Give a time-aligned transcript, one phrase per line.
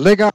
[0.00, 0.32] Legal.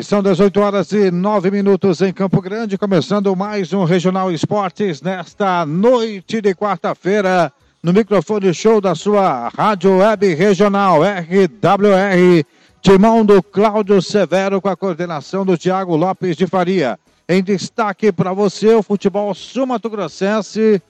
[0.00, 5.66] São 18 horas e 9 minutos em Campo Grande, começando mais um Regional Esportes nesta
[5.66, 7.52] noite de quarta-feira,
[7.82, 12.46] no microfone show da sua Rádio Web Regional RWR,
[12.80, 16.96] timão do Cláudio Severo com a coordenação do Tiago Lopes de Faria.
[17.28, 20.80] Em destaque para você o futebol sumato-grossense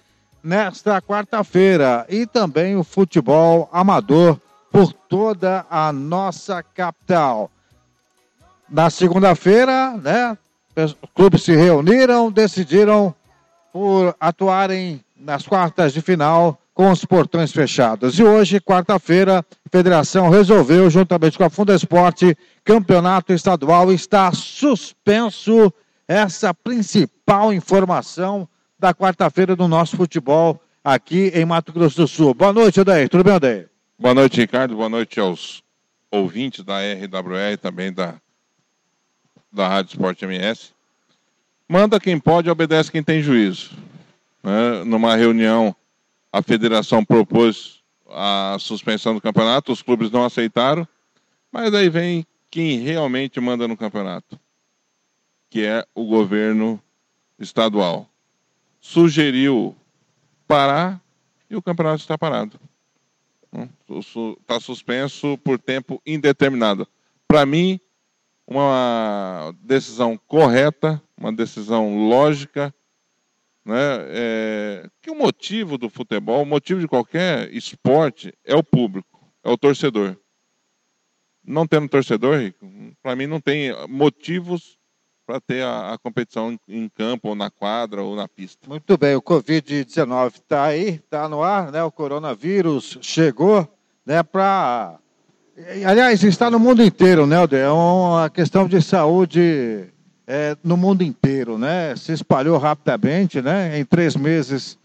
[0.45, 4.39] nesta quarta-feira e também o futebol amador
[4.71, 7.51] por toda a nossa capital.
[8.69, 10.37] Na segunda-feira, né,
[10.77, 13.15] os clubes se reuniram, decidiram
[13.73, 18.19] por atuarem nas quartas de final com os portões fechados.
[18.19, 25.73] E hoje, quarta-feira, a federação resolveu, juntamente com a Funda Esporte, campeonato estadual está suspenso.
[26.09, 28.49] Essa principal informação
[28.79, 32.35] da quarta-feira do nosso futebol aqui em Mato Grosso do Sul.
[32.35, 33.09] Boa noite, Odair.
[33.09, 33.71] Tudo bem, Odair?
[33.99, 34.77] Boa noite, Ricardo.
[34.77, 35.63] Boa noite aos
[36.11, 38.15] ouvintes da RWR e também da,
[39.53, 40.71] da Rádio Esporte MS.
[41.69, 43.77] Manda quem pode, obedece quem tem juízo.
[44.43, 44.85] Né?
[44.85, 45.75] Numa reunião,
[46.33, 50.87] a federação propôs a suspensão do campeonato, os clubes não aceitaram,
[51.51, 54.39] mas aí vem quem realmente manda no campeonato,
[55.51, 56.81] que é o governo
[57.39, 58.09] estadual
[58.87, 59.75] sugeriu
[60.47, 61.01] parar
[61.51, 62.59] e o campeonato está parado.
[63.89, 66.87] Está suspenso por tempo indeterminado.
[67.27, 67.81] Para mim,
[68.47, 72.73] uma decisão correta, uma decisão lógica,
[73.65, 73.75] né?
[74.09, 79.51] É, que o motivo do futebol, o motivo de qualquer esporte é o público, é
[79.51, 80.17] o torcedor.
[81.45, 82.55] Não tendo torcedor,
[83.03, 84.79] para mim não tem motivos
[85.27, 88.69] para ter a, a, competição em campo, ou na quadra, ou na pista.
[88.69, 91.83] Muito bem, o Covid-19 está aí, está no ar, né?
[91.83, 93.69] O coronavírus chegou,
[94.05, 94.23] né?
[94.23, 95.01] Para.
[95.87, 97.61] Aliás, está no mundo inteiro, né, Alder?
[97.61, 99.87] É uma questão de saúde
[100.27, 101.97] é, no mundo inteiro, né?
[101.97, 103.79] Se espalhou rapidamente, né?
[103.79, 104.77] Em três meses,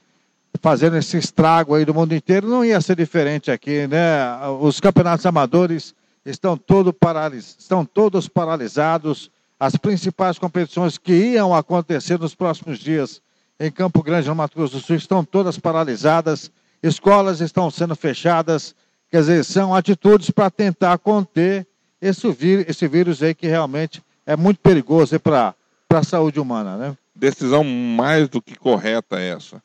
[0.62, 4.24] fazendo esse estrago aí do mundo inteiro, não ia ser diferente aqui, né?
[4.62, 5.94] Os campeonatos amadores
[6.26, 7.58] estão, todo paralis...
[7.60, 13.22] estão todos paralisados as principais competições que iam acontecer nos próximos dias
[13.60, 16.50] em Campo Grande, no Mato Grosso do Sul, estão todas paralisadas,
[16.82, 18.74] escolas estão sendo fechadas,
[19.12, 21.68] quer dizer, são atitudes para tentar conter
[22.02, 25.54] esse vírus, esse vírus aí que realmente é muito perigoso para
[25.90, 26.98] a saúde humana, né?
[27.14, 29.62] Decisão mais do que correta essa.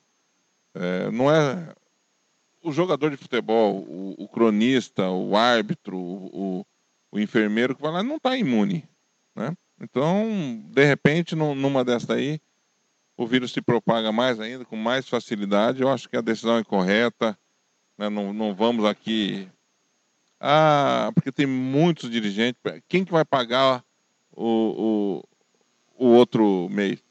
[0.74, 1.72] É, não é
[2.62, 6.66] o jogador de futebol, o, o cronista, o árbitro, o,
[7.12, 8.84] o, enfermeiro que vai lá não está imune,
[9.34, 9.56] né?
[9.80, 12.40] Então, de repente, numa dessa aí,
[13.16, 15.80] o vírus se propaga mais ainda, com mais facilidade.
[15.80, 17.38] Eu acho que a decisão é correta.
[17.96, 18.08] Né?
[18.08, 19.48] Não, não vamos aqui.
[20.40, 22.60] Ah, porque tem muitos dirigentes.
[22.88, 23.82] Quem que vai pagar
[24.32, 25.22] o,
[25.98, 27.02] o, o outro mês?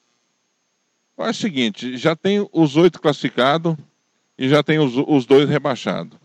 [1.18, 3.76] Acho o seguinte: já tem os oito classificados
[4.38, 6.18] e já tem os, os dois rebaixados.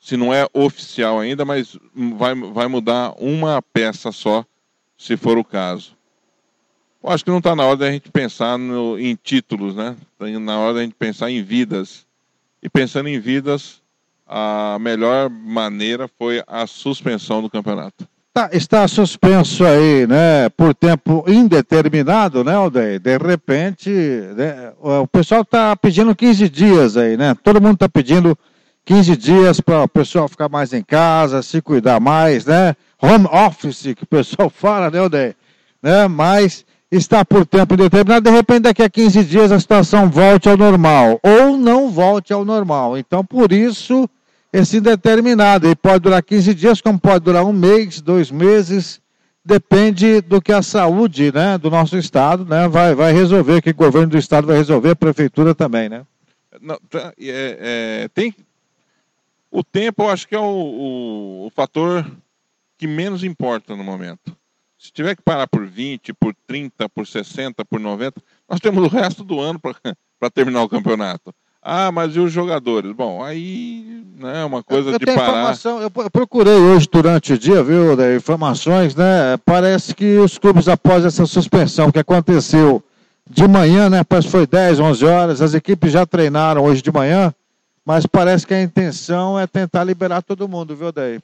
[0.00, 4.44] Se não é oficial ainda, mas vai, vai mudar uma peça só
[4.98, 5.96] se for o caso.
[7.02, 9.96] Eu acho que não está na hora da gente pensar no, em títulos, né?
[10.12, 12.06] Está na hora da gente pensar em vidas.
[12.64, 13.82] E pensando em vidas,
[14.26, 18.08] a melhor maneira foi a suspensão do campeonato.
[18.32, 22.98] Tá, está suspenso aí, né, por tempo indeterminado, né, Aldeia?
[22.98, 27.36] De repente, né, o pessoal está pedindo 15 dias aí, né?
[27.44, 28.36] Todo mundo está pedindo
[28.84, 32.74] 15 dias para o pessoal ficar mais em casa, se cuidar mais, né?
[33.04, 35.36] home office, que o pessoal fala, né, Odeia?
[35.82, 36.08] Né?
[36.08, 36.64] Mas
[36.96, 41.18] está por tempo indeterminado, de repente daqui a 15 dias a situação volte ao normal,
[41.22, 42.96] ou não volte ao normal.
[42.96, 44.08] Então, por isso,
[44.52, 49.00] esse indeterminado, ele pode durar 15 dias, como pode durar um mês, dois meses,
[49.44, 53.74] depende do que a saúde né, do nosso estado né, vai, vai resolver, que o
[53.74, 56.06] governo do estado vai resolver, a prefeitura também, né?
[56.60, 58.32] Não, tá, é, é, tem,
[59.50, 62.10] o tempo, eu acho que é o, o, o fator
[62.78, 64.36] que menos importa no momento.
[64.84, 68.86] Se tiver que parar por 20, por 30, por 60, por 90, nós temos o
[68.86, 69.72] resto do ano para
[70.30, 71.32] terminar o campeonato.
[71.62, 72.92] Ah, mas e os jogadores?
[72.92, 75.56] Bom, aí né, é uma coisa eu, eu de parar.
[75.64, 79.38] Eu, eu procurei hoje durante o dia, viu, informações, né?
[79.46, 82.84] Parece que os clubes, após essa suspensão que aconteceu
[83.26, 84.04] de manhã, né?
[84.04, 87.34] Parece que foi 10, 11 horas, as equipes já treinaram hoje de manhã,
[87.86, 91.20] mas parece que a intenção é tentar liberar todo mundo, viu, Daí?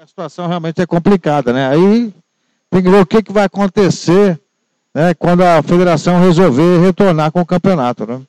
[0.00, 1.66] a situação realmente é complicada, né?
[1.66, 2.12] Aí
[2.74, 4.40] tem que ver o que, que vai acontecer
[4.92, 8.20] né, quando a federação resolver retornar com o campeonato, né?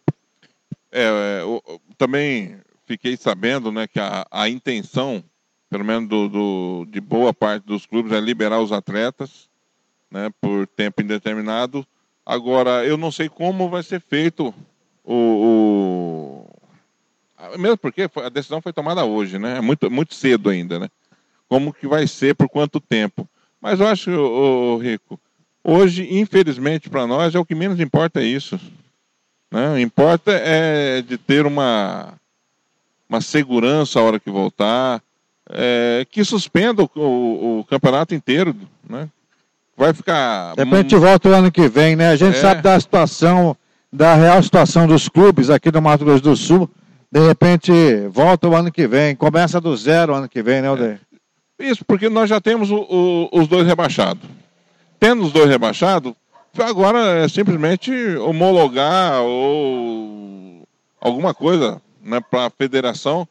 [0.91, 2.55] É, é eu, eu também
[2.85, 5.23] fiquei sabendo né, que a, a intenção,
[5.67, 9.49] pelo menos do, do, de boa parte dos clubes, é liberar os atletas
[10.11, 11.83] né, por tempo indeterminado.
[12.23, 14.53] Agora, eu não sei como vai ser feito
[15.03, 16.45] o,
[17.49, 17.57] o...
[17.57, 19.57] mesmo porque a decisão foi tomada hoje, né?
[19.57, 20.87] É muito, muito cedo ainda, né?
[21.49, 23.27] Como que vai ser, por quanto tempo?
[23.65, 25.19] Mas eu acho, o Rico,
[25.63, 28.59] hoje, infelizmente, para nós, é o que menos importa é isso.
[29.51, 29.81] Né?
[29.81, 32.13] Importa é de ter uma,
[33.09, 35.01] uma segurança a hora que voltar,
[35.49, 38.55] é, que suspenda o, o, o, campeonato inteiro,
[38.87, 39.09] né?
[39.75, 40.53] Vai ficar.
[40.53, 42.09] De repente volta o ano que vem, né?
[42.09, 42.41] A gente é...
[42.41, 43.57] sabe da situação,
[43.91, 46.69] da real situação dos clubes aqui do Mato Grosso do Sul.
[47.11, 47.71] De repente
[48.11, 50.99] volta o ano que vem, começa do zero o ano que vem, né, Aldeir?
[51.01, 51.04] É.
[51.57, 54.29] Isso, porque nós já temos o, os dois rebaixados.
[54.99, 56.13] Tendo os dois rebaixados,
[56.57, 60.67] agora é simplesmente homologar ou
[60.99, 63.27] alguma coisa né, para a federação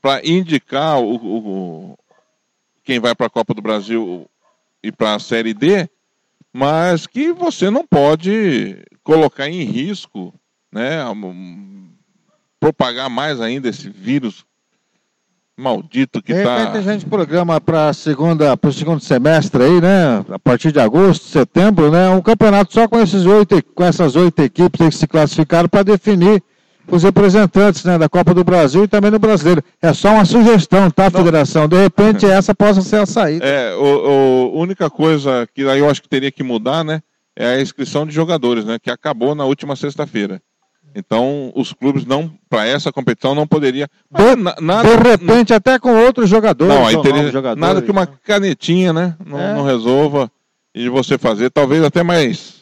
[0.00, 1.98] para indicar o, o,
[2.82, 4.26] quem vai para a Copa do Brasil
[4.82, 5.88] e para a Série D,
[6.52, 10.32] mas que você não pode colocar em risco,
[10.72, 10.98] né,
[12.58, 14.44] propagar mais ainda esse vírus
[15.60, 16.72] maldito que está.
[16.72, 20.24] a gente programa para segunda, para o segundo semestre aí, né?
[20.30, 22.08] A partir de agosto, setembro, né?
[22.10, 26.42] Um campeonato só com esses oito, com essas oito equipes que se classificaram para definir
[26.90, 29.62] os representantes né, da Copa do Brasil e também no brasileiro.
[29.80, 31.68] É só uma sugestão, tá, Federação?
[31.68, 33.44] De repente essa possa ser a saída.
[33.44, 37.00] É, a única coisa que aí eu acho que teria que mudar, né?
[37.36, 38.78] É a inscrição de jogadores, né?
[38.82, 40.42] Que acabou na última sexta-feira.
[40.94, 43.88] Então, os clubes não, para essa competição, não poderia.
[44.10, 46.74] De, nada, de repente, até com outros jogadores.
[46.74, 49.16] Não, aí teria, jogadores, nada que uma canetinha, né?
[49.24, 49.54] Não, é.
[49.54, 50.30] não resolva.
[50.74, 52.60] E você fazer, talvez até mais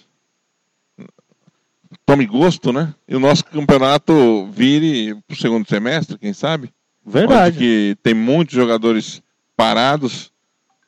[2.09, 2.95] tome gosto, né?
[3.07, 6.71] E o nosso campeonato vire para o segundo semestre, quem sabe?
[7.05, 7.57] Verdade.
[7.57, 9.23] Onde que tem muitos jogadores
[9.55, 10.33] parados,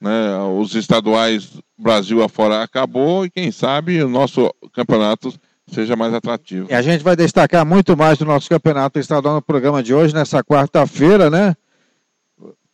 [0.00, 0.38] né?
[0.58, 5.32] Os estaduais Brasil afora acabou e quem sabe o nosso campeonato
[5.72, 6.67] seja mais atrativo.
[6.70, 10.14] E a gente vai destacar muito mais do nosso campeonato estadual no programa de hoje,
[10.14, 11.55] nessa quarta-feira, né?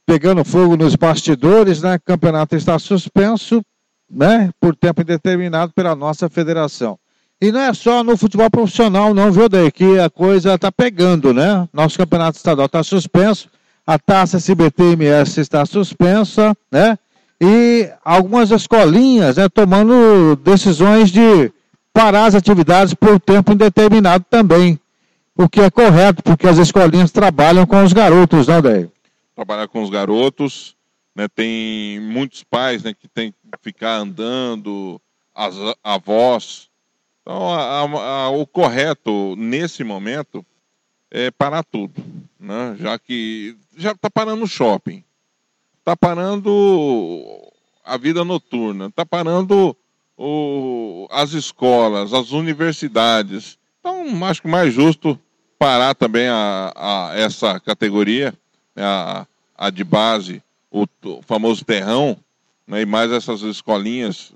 [0.07, 1.97] Pegando fogo nos bastidores, né?
[1.97, 3.63] O campeonato está suspenso,
[4.11, 4.51] né?
[4.61, 6.99] Por tempo indeterminado pela nossa federação.
[7.41, 9.71] E não é só no futebol profissional, não, viu, Daí?
[9.71, 11.69] Que a coisa está pegando, né?
[11.73, 13.51] Nosso campeonato estadual está suspenso,
[13.87, 16.99] a taça SBT-MS está suspensa, né?
[17.41, 21.53] E algumas escolinhas, né, tomando decisões de
[21.97, 24.79] parar as atividades por tempo indeterminado também.
[25.35, 28.89] O que é correto, porque as escolinhas trabalham com os garotos, não, Daí?
[29.35, 30.77] Trabalhar com os garotos,
[31.15, 31.29] né?
[31.29, 35.01] Tem muitos pais, né, que tem que ficar andando,
[35.35, 35.55] as
[35.85, 36.69] avós
[37.27, 40.47] então, a, a, o correto nesse momento
[41.11, 41.93] é parar tudo,
[42.39, 42.77] né?
[42.79, 45.03] já que já está parando o shopping,
[45.81, 47.27] está parando
[47.85, 49.77] a vida noturna, está parando
[50.17, 53.59] o, as escolas, as universidades.
[53.81, 55.19] Então, acho que mais justo
[55.59, 58.35] parar também a, a essa categoria,
[58.77, 62.17] a, a de base, o, o famoso terrão,
[62.67, 62.83] né?
[62.83, 64.33] e mais essas escolinhas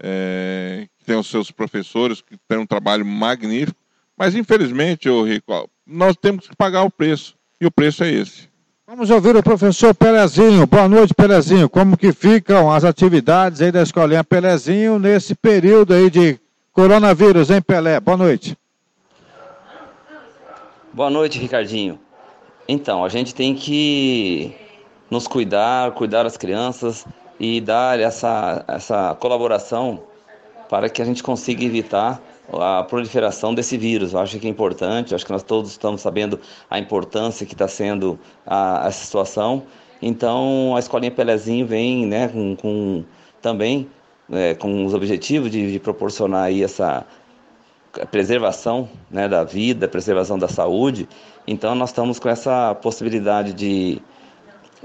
[0.00, 3.78] é, tem os seus professores que têm um trabalho magnífico,
[4.16, 8.47] mas infelizmente, ô Rico, nós temos que pagar o preço, e o preço é esse.
[8.90, 10.66] Vamos ouvir o professor Pelezinho.
[10.66, 11.68] Boa noite, Pelezinho.
[11.68, 16.40] Como que ficam as atividades aí da Escolinha Pelezinho nesse período aí de
[16.72, 18.00] coronavírus, hein, Pelé?
[18.00, 18.56] Boa noite.
[20.90, 22.00] Boa noite, Ricardinho.
[22.66, 24.56] Então, a gente tem que
[25.10, 27.04] nos cuidar, cuidar das crianças
[27.38, 30.02] e dar essa, essa colaboração
[30.66, 34.12] para que a gente consiga evitar a proliferação desse vírus.
[34.12, 36.40] Eu acho que é importante, acho que nós todos estamos sabendo
[36.70, 39.64] a importância que está sendo a, situação.
[40.00, 43.04] Então, a Escolinha Pelezinho vem né, com, com
[43.42, 43.88] também
[44.30, 47.04] é, com os objetivos de, de proporcionar aí essa
[48.10, 51.08] preservação né, da vida, preservação da saúde.
[51.46, 54.00] Então, nós estamos com essa possibilidade de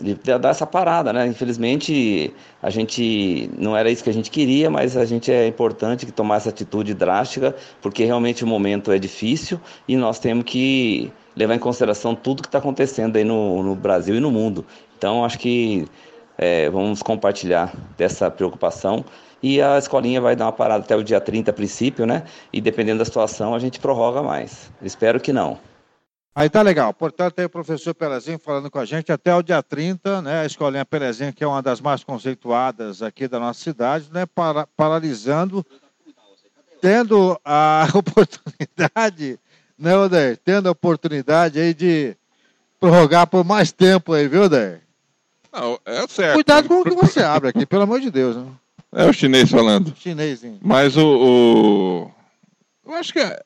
[0.04, 1.26] de dar essa parada, né?
[1.26, 6.06] Infelizmente, a gente não era isso que a gente queria, mas a gente é importante
[6.06, 11.12] que tomar essa atitude drástica, porque realmente o momento é difícil e nós temos que
[11.36, 14.66] levar em consideração tudo que está acontecendo aí no, no, Brasil e no mundo.
[14.98, 15.88] Então, acho que
[16.38, 19.06] é, vamos compartilhar dessa preocupação
[19.42, 22.24] e a escolinha vai dar uma parada até o dia 30 a princípio, né?
[22.52, 24.72] E dependendo da situação, a gente prorroga mais.
[24.82, 25.58] Espero que não.
[26.36, 26.94] Aí tá legal.
[26.94, 30.42] Portanto, aí o professor Pelezinho falando com a gente até o dia 30, né?
[30.42, 34.26] A escolinha Pelezinho, que é uma das mais conceituadas aqui da nossa cidade, né?
[34.26, 35.64] Para, paralisando,
[36.82, 39.40] tendo a oportunidade,
[39.78, 40.38] né, Odair?
[40.44, 42.16] Tendo a oportunidade aí de
[42.80, 44.82] prorrogar por mais tempo aí, viu, Odair?
[45.52, 46.34] Não, é certo.
[46.34, 48.36] Cuidado com o que você abre aqui, pelo amor de Deus.
[48.36, 48.48] Né?
[48.92, 49.94] É o chinês falando.
[49.96, 50.58] Chinesinho.
[50.64, 51.06] Mas o,
[52.08, 52.12] o-
[52.90, 53.40] Eu acho que é,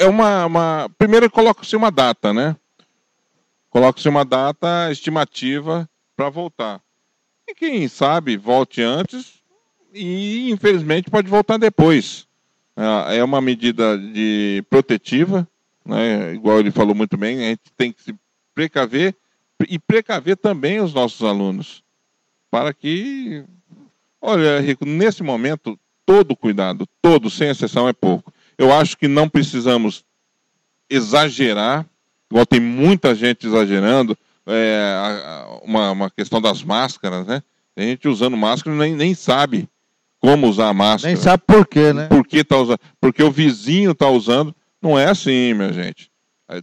[0.00, 0.90] é uma, uma.
[0.98, 2.56] Primeiro coloca-se uma data, né?
[3.68, 6.80] Coloca-se uma data estimativa para voltar.
[7.48, 9.40] E quem sabe volte antes
[9.92, 12.26] e infelizmente pode voltar depois.
[12.76, 15.46] É é uma medida de protetiva,
[15.84, 16.34] né?
[16.34, 18.14] igual ele falou muito bem, a gente tem que se
[18.54, 19.14] precaver
[19.68, 21.82] e precaver também os nossos alunos.
[22.50, 23.44] Para que
[24.20, 28.32] Olha, Rico, nesse momento, todo cuidado, todo, sem exceção, é pouco.
[28.60, 30.04] Eu acho que não precisamos
[30.90, 31.86] exagerar,
[32.30, 34.14] igual tem muita gente exagerando,
[34.46, 37.42] é, uma, uma questão das máscaras, né?
[37.74, 39.66] Tem gente usando máscara e nem, nem sabe
[40.18, 41.10] como usar a máscara.
[41.10, 42.06] Nem sabe por quê, né?
[42.08, 42.80] Por que tá usando?
[43.00, 44.54] Porque o vizinho está usando.
[44.82, 46.10] Não é assim, minha gente.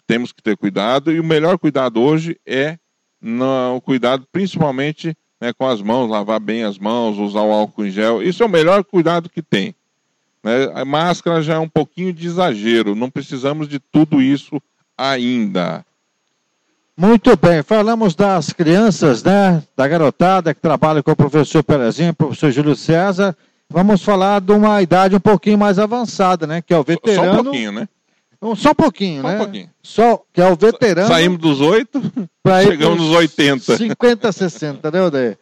[0.06, 2.78] Temos que ter cuidado e o melhor cuidado hoje é
[3.20, 7.88] no, o cuidado principalmente né, com as mãos, lavar bem as mãos, usar o álcool
[7.88, 8.22] em gel.
[8.22, 9.74] Isso é o melhor cuidado que tem.
[10.48, 10.72] Né?
[10.74, 12.96] A máscara já é um pouquinho de exagero.
[12.96, 14.62] Não precisamos de tudo isso
[14.98, 15.86] ainda.
[16.96, 19.62] Muito bem, falamos das crianças, né?
[19.76, 23.36] Da garotada que trabalha com o professor Pelezinho, professor Júlio César.
[23.70, 26.62] Vamos falar de uma idade um pouquinho mais avançada, né?
[26.62, 27.42] Que é o Só veterano.
[27.42, 27.88] um pouquinho, né?
[28.42, 29.38] Um- Só um pouquinho, Só um né?
[29.38, 29.70] pouquinho.
[29.84, 31.08] Só que é o veterano.
[31.08, 32.02] Saímos dos oito,
[32.64, 33.78] chegamos nos 80.
[33.78, 35.38] 50, 60, né, Odeia?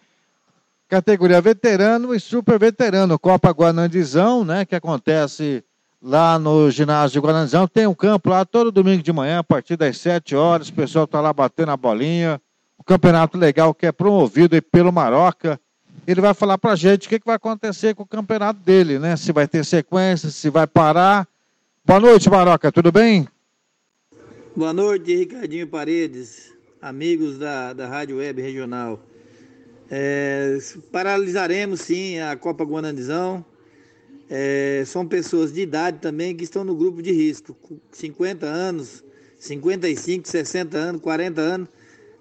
[0.88, 3.18] Categoria veterano e super veterano.
[3.18, 4.65] Copa Guanandizão, né?
[4.65, 5.63] Que acontece
[6.01, 7.68] lá no ginásio Guanandizão.
[7.68, 10.70] Tem um campo lá todo domingo de manhã, a partir das 7 horas.
[10.70, 12.39] O pessoal tá lá batendo a bolinha.
[12.77, 15.60] O campeonato legal que é promovido pelo Maroca.
[16.06, 19.15] Ele vai falar pra gente o que, que vai acontecer com o campeonato dele, né?
[19.15, 21.27] Se vai ter sequência, se vai parar.
[21.84, 23.27] Boa noite, Maroca, tudo bem?
[24.56, 29.00] Boa noite, Ricardinho Paredes, amigos da, da Rádio Web Regional.
[29.89, 30.58] É,
[30.92, 33.46] paralisaremos sim a Copa Guanandizão.
[34.30, 39.04] É, são pessoas de idade também que estão no grupo de risco, com 50 anos,
[39.38, 41.70] 55, 60 anos, 40 anos.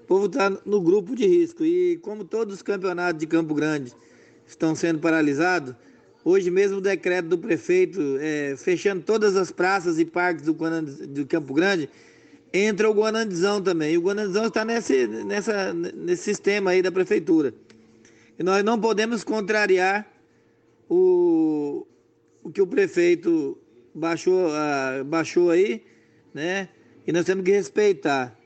[0.02, 1.64] O povo está no grupo de risco.
[1.64, 3.92] E como todos os campeonatos de Campo Grande
[4.46, 5.74] estão sendo paralisados,
[6.22, 11.26] hoje mesmo o decreto do prefeito é, fechando todas as praças e parques do, do
[11.26, 11.88] Campo Grande,
[12.54, 13.94] entra o Guanandizão também.
[13.94, 17.52] E o Guanandizão está nesse, nessa, nesse sistema aí da prefeitura.
[18.38, 20.06] E nós não podemos contrariar
[20.88, 21.84] o,
[22.44, 23.58] o que o prefeito
[23.92, 25.82] baixou, ah, baixou aí,
[26.32, 26.68] né?
[27.04, 28.38] E nós temos que respeitar.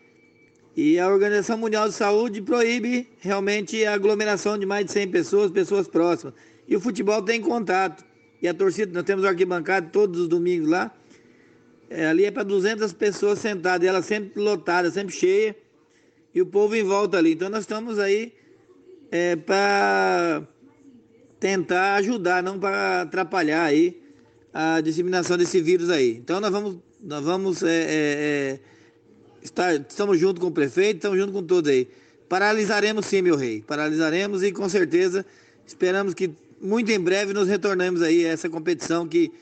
[0.75, 5.51] E a Organização Mundial de Saúde proíbe realmente a aglomeração de mais de 100 pessoas,
[5.51, 6.35] pessoas próximas.
[6.67, 8.05] E o futebol tem contato.
[8.41, 10.95] E a torcida, nós temos arquibancada todos os domingos lá.
[11.91, 15.57] É, ali é para 200 pessoas sentadas, e ela sempre lotada, sempre cheia,
[16.35, 17.33] e o povo em volta ali.
[17.33, 18.33] Então nós estamos aí
[19.11, 20.43] é, para
[21.41, 24.01] tentar ajudar, não para atrapalhar aí
[24.53, 26.17] a disseminação desse vírus aí.
[26.17, 28.61] Então nós vamos, nós vamos é, é, é,
[29.43, 31.89] estar, estamos junto com o prefeito, estamos junto com todos aí.
[32.29, 35.25] Paralisaremos sim, meu rei, paralisaremos e com certeza
[35.67, 36.31] esperamos que
[36.61, 39.33] muito em breve nos retornemos aí a essa competição que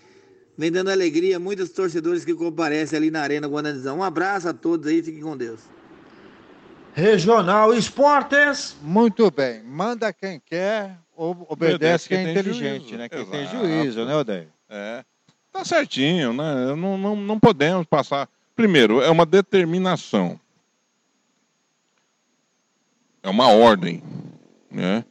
[0.56, 3.98] vem dando alegria a muitos torcedores que comparecem ali na Arena Guanandizão.
[3.98, 5.60] Um abraço a todos aí, fiquem com Deus.
[6.94, 8.76] Regional Esportes.
[8.82, 9.62] Muito bem.
[9.62, 12.96] Manda quem quer, ob- obedece Obedece quem é tem inteligente, juízo.
[12.96, 13.08] né?
[13.08, 13.56] Quem tem Exato.
[13.58, 14.48] juízo, né, Odeio?
[14.70, 15.04] É.
[15.52, 16.74] Tá certinho, né?
[16.74, 18.28] Não, não, não podemos passar.
[18.54, 20.40] Primeiro, é uma determinação.
[23.22, 24.02] É uma ordem.
[24.70, 25.04] Né?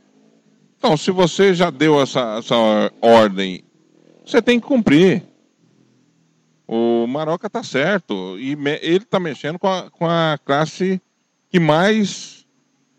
[0.77, 2.55] Então, se você já deu essa, essa
[3.01, 3.63] ordem,
[4.25, 5.23] você tem que cumprir.
[6.67, 8.37] O Maroca tá certo.
[8.39, 11.01] E ele está mexendo com a, com a classe
[11.49, 12.45] que mais,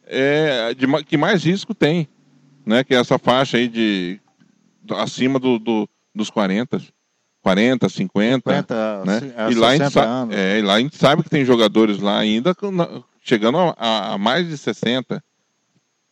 [0.07, 2.09] é, de que mais risco tem.
[2.65, 2.85] Né?
[2.85, 4.21] Que é essa faixa aí de
[4.97, 6.81] acima do, do- dos 40.
[7.43, 8.51] 40, 50.
[8.51, 9.17] 50, né?
[9.19, 10.35] assim, é, e, lá a gente 60 sa- anos.
[10.37, 12.57] é, e lá a gente sabe que tem jogadores lá ainda
[13.23, 15.23] chegando a, a- a mais de 60.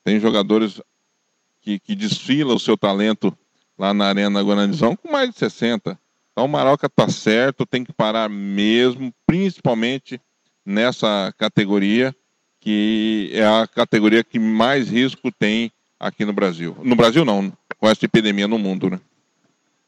[0.04, 0.80] Tem jogadores
[1.60, 3.36] que, que desfilam o seu talento
[3.78, 5.98] lá na Arena Guanandizão com mais de 60.
[6.34, 10.20] Então o Maroca tá certo, tem que parar mesmo, principalmente
[10.66, 12.12] nessa categoria,
[12.60, 16.76] que é a categoria que mais risco tem aqui no Brasil.
[16.82, 18.98] No Brasil não, com essa epidemia no mundo, né?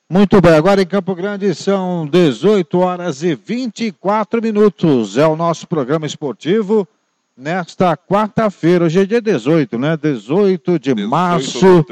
[0.08, 5.18] Muito bem, agora em Campo Grande são 18 horas e 24 minutos.
[5.18, 6.86] É o nosso programa esportivo
[7.36, 8.84] nesta quarta-feira.
[8.84, 9.96] Hoje é dia 18, né?
[9.96, 11.84] 18 de 18 março.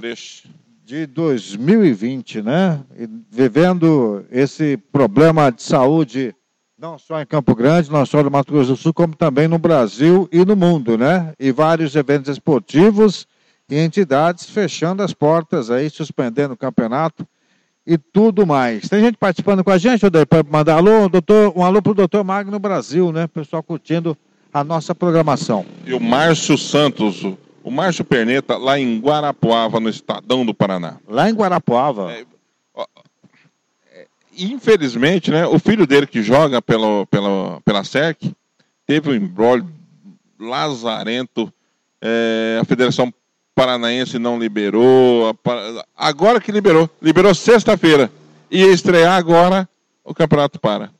[0.84, 2.80] De 2020, né?
[2.98, 6.34] E vivendo esse problema de saúde
[6.78, 9.58] não só em Campo Grande, não só no Mato Grosso do Sul, como também no
[9.58, 11.32] Brasil e no mundo, né?
[11.38, 13.26] E vários eventos esportivos
[13.70, 17.26] e entidades fechando as portas aí, suspendendo o campeonato
[17.86, 18.86] e tudo mais.
[18.86, 21.94] Tem gente participando com a gente, Odair, para mandar alô, doutor, um alô para o
[21.94, 23.26] doutor Magno Brasil, né?
[23.26, 24.14] Pessoal curtindo
[24.52, 25.64] a nossa programação.
[25.86, 27.24] E o Márcio Santos,
[27.64, 30.98] o Márcio Perneta, lá em Guarapuava, no Estadão do Paraná.
[31.08, 32.12] Lá em Guarapuava.
[32.12, 32.24] É,
[32.74, 32.86] ó,
[33.90, 34.06] é,
[34.36, 38.36] infelizmente, né, o filho dele que joga pela, pela, pela SERC
[38.86, 39.66] teve um embrólio
[40.38, 41.50] lazarento.
[42.02, 43.12] É, a Federação
[43.54, 45.34] Paranaense não liberou.
[45.96, 46.90] Agora que liberou.
[47.00, 48.12] Liberou sexta-feira.
[48.50, 49.66] Ia estrear agora,
[50.04, 50.90] o campeonato para.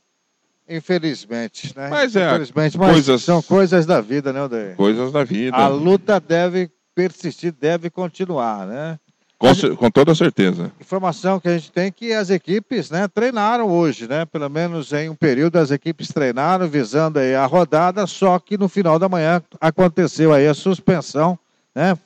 [0.69, 1.89] Infelizmente, né?
[1.89, 2.29] Mas é.
[2.29, 4.77] Infelizmente, mas coisas, são coisas da vida, né, Odair?
[4.77, 5.57] Coisas da vida.
[5.57, 8.99] A luta deve persistir, deve continuar, né?
[9.37, 10.73] Com, gente, com, toda certeza.
[10.81, 14.25] Informação que a gente tem que as equipes né, treinaram hoje, né?
[14.25, 18.69] Pelo menos em um período as equipes treinaram visando aí a rodada, só que no
[18.69, 21.39] final da manhã aconteceu aí a suspensão,
[21.75, 21.99] né?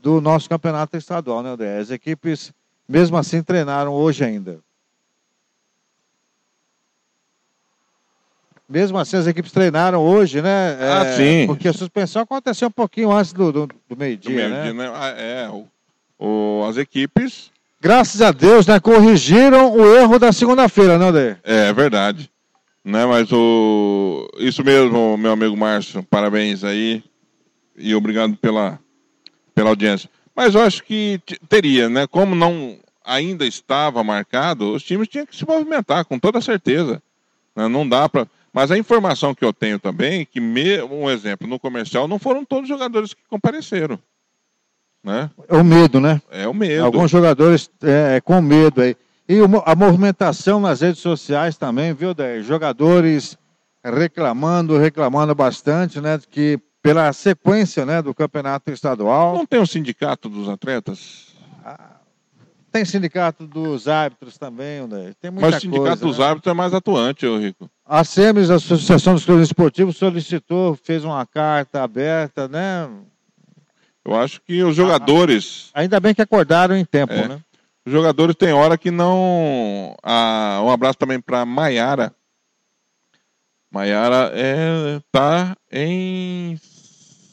[0.00, 1.78] do nosso campeonato estadual, né, André?
[1.78, 2.52] As equipes,
[2.88, 4.58] mesmo assim, treinaram hoje ainda.
[8.70, 10.78] Mesmo assim, as equipes treinaram hoje, né?
[10.80, 11.46] Ah, é, sim.
[11.46, 14.72] Porque a suspensão aconteceu um pouquinho antes do, do, do meio-dia, meio né?
[14.72, 14.92] né?
[14.94, 15.66] Ah, é, o,
[16.16, 17.50] o, as equipes...
[17.80, 18.78] Graças a Deus, né?
[18.78, 21.38] Corrigiram o erro da segunda-feira, né, André?
[21.42, 22.30] É, é verdade.
[22.84, 24.30] Né, mas o...
[24.38, 27.02] Isso mesmo, meu amigo Márcio, parabéns aí.
[27.76, 28.78] E obrigado pela,
[29.54, 30.08] pela audiência.
[30.36, 32.06] Mas eu acho que teria, né?
[32.06, 37.02] Como não ainda estava marcado, os times tinham que se movimentar, com toda certeza.
[37.56, 37.66] Né?
[37.68, 38.28] Não dá para.
[38.52, 40.82] Mas a informação que eu tenho também, que me...
[40.82, 43.98] um exemplo, no comercial não foram todos os jogadores que compareceram.
[45.02, 45.30] Né?
[45.48, 46.20] É o medo, né?
[46.30, 46.84] É o medo.
[46.84, 48.96] Alguns jogadores é, é com medo aí.
[49.28, 52.42] E a movimentação nas redes sociais também, viu, Daí?
[52.42, 53.38] Jogadores
[53.82, 56.20] reclamando, reclamando bastante, né?
[56.28, 59.34] Que pela sequência né, do campeonato estadual.
[59.34, 61.34] Não tem o um sindicato dos atletas?
[61.64, 61.96] Ah,
[62.72, 65.12] tem sindicato dos árbitros também, né?
[65.20, 66.24] tem muita Mas o sindicato coisa, dos né?
[66.24, 67.70] árbitros é mais atuante, ô Rico.
[67.92, 72.88] A SEMES, a Associação dos Clubes Esportivos, solicitou, fez uma carta aberta, né?
[74.04, 75.70] Eu acho que os jogadores.
[75.74, 77.40] Ah, ainda bem que acordaram em tempo, é, né?
[77.84, 79.96] Os jogadores têm hora que não.
[80.04, 82.14] Ah, um abraço também para Maiara.
[83.68, 86.60] Maiara é, tá em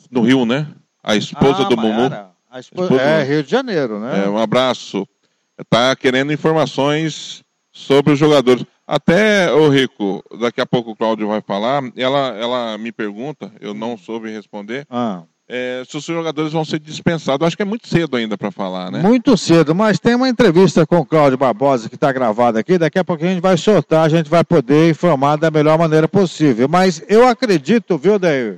[0.10, 0.74] no Rio, né?
[1.04, 2.12] A esposa ah, do Mumu.
[2.50, 2.96] A esposa...
[2.96, 3.02] esposa...
[3.04, 4.26] É, Rio de Janeiro, né?
[4.26, 5.08] É, um abraço.
[5.56, 7.44] Está querendo informações
[7.78, 8.66] sobre os jogadores.
[8.86, 13.74] Até, ô Rico, daqui a pouco o Cláudio vai falar, ela, ela me pergunta, eu
[13.74, 15.24] não soube responder, ah.
[15.48, 17.46] é, se os jogadores vão ser dispensados.
[17.46, 19.02] Acho que é muito cedo ainda para falar, né?
[19.02, 22.98] Muito cedo, mas tem uma entrevista com o Cláudio Barbosa que está gravada aqui, daqui
[22.98, 26.68] a pouco a gente vai soltar, a gente vai poder informar da melhor maneira possível.
[26.68, 28.58] Mas eu acredito, viu, Daí?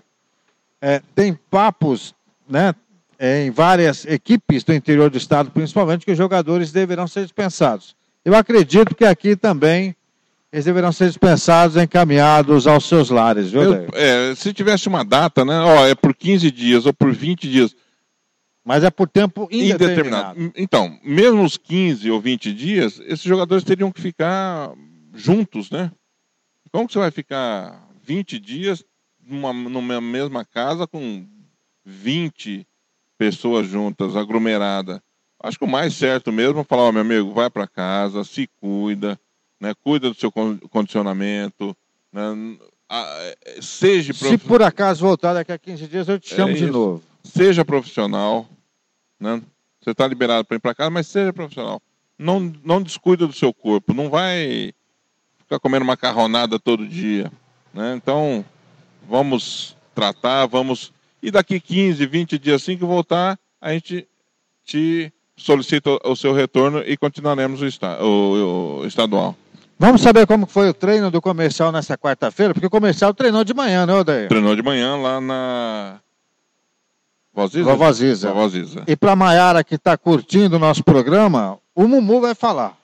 [0.81, 2.15] é, tem papos,
[2.47, 2.73] né,
[3.19, 7.95] em várias equipes do interior do estado, principalmente, que os jogadores deverão ser dispensados.
[8.29, 9.95] Eu acredito que aqui também
[10.51, 15.43] eles deverão ser dispensados, encaminhados aos seus lares, viu, Eu, é, Se tivesse uma data,
[15.43, 15.59] né?
[15.59, 17.75] Ó, é por 15 dias ou por 20 dias.
[18.63, 20.39] Mas é por tempo indeterminado.
[20.39, 20.53] indeterminado.
[20.55, 24.73] Então, mesmo os 15 ou 20 dias, esses jogadores teriam que ficar
[25.15, 25.91] juntos, né?
[26.71, 28.85] Como que você vai ficar 20 dias
[29.25, 31.25] numa, numa mesma casa com
[31.83, 32.67] 20
[33.17, 35.01] pessoas juntas, aglomerada.
[35.41, 38.49] Acho que o mais certo mesmo é falar, ó, meu amigo, vai para casa, se
[38.59, 39.19] cuida,
[39.59, 39.73] né?
[39.81, 41.75] Cuida do seu condicionamento,
[42.11, 42.57] né?
[43.61, 47.03] seja Se por acaso voltar daqui a 15 dias, eu te chamo é de novo.
[47.23, 48.47] Seja profissional,
[49.19, 49.41] né?
[49.79, 51.81] Você está liberado para ir para casa, mas seja profissional.
[52.17, 54.73] Não, não descuida do seu corpo, não vai
[55.39, 57.31] ficar comendo macarronada todo dia,
[57.73, 57.95] né?
[57.95, 58.43] Então,
[59.07, 60.91] vamos tratar, vamos.
[61.23, 64.07] E daqui 15, 20 dias assim que voltar, a gente
[64.65, 69.35] te solicita o seu retorno e continuaremos o, esta, o, o estadual.
[69.77, 73.53] Vamos saber como foi o treino do comercial nessa quarta-feira, porque o comercial treinou de
[73.53, 74.27] manhã, né, Odair?
[74.27, 75.99] Treinou de manhã lá na
[77.33, 77.75] Voziza.
[77.75, 78.33] Voziza.
[78.33, 78.83] Voziza.
[78.85, 82.77] E para Maiara que está curtindo o nosso programa, o Mumu vai falar.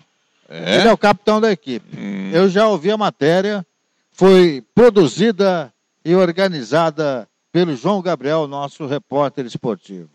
[0.48, 0.76] É?
[0.76, 1.98] Ele é o capitão da equipe.
[1.98, 2.32] Hum.
[2.32, 3.65] Eu já ouvi a matéria,
[4.13, 5.74] foi produzida
[6.06, 10.10] e organizada pelo João Gabriel, nosso repórter esportivo.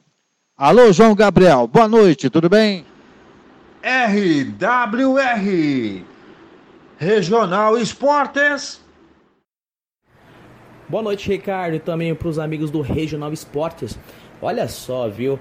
[0.62, 2.84] Alô, João Gabriel, boa noite, tudo bem?
[3.82, 5.24] RWR
[6.98, 8.78] Regional Esportes.
[10.86, 13.98] Boa noite, Ricardo, e também para os amigos do Regional Esportes.
[14.42, 15.40] Olha só, viu?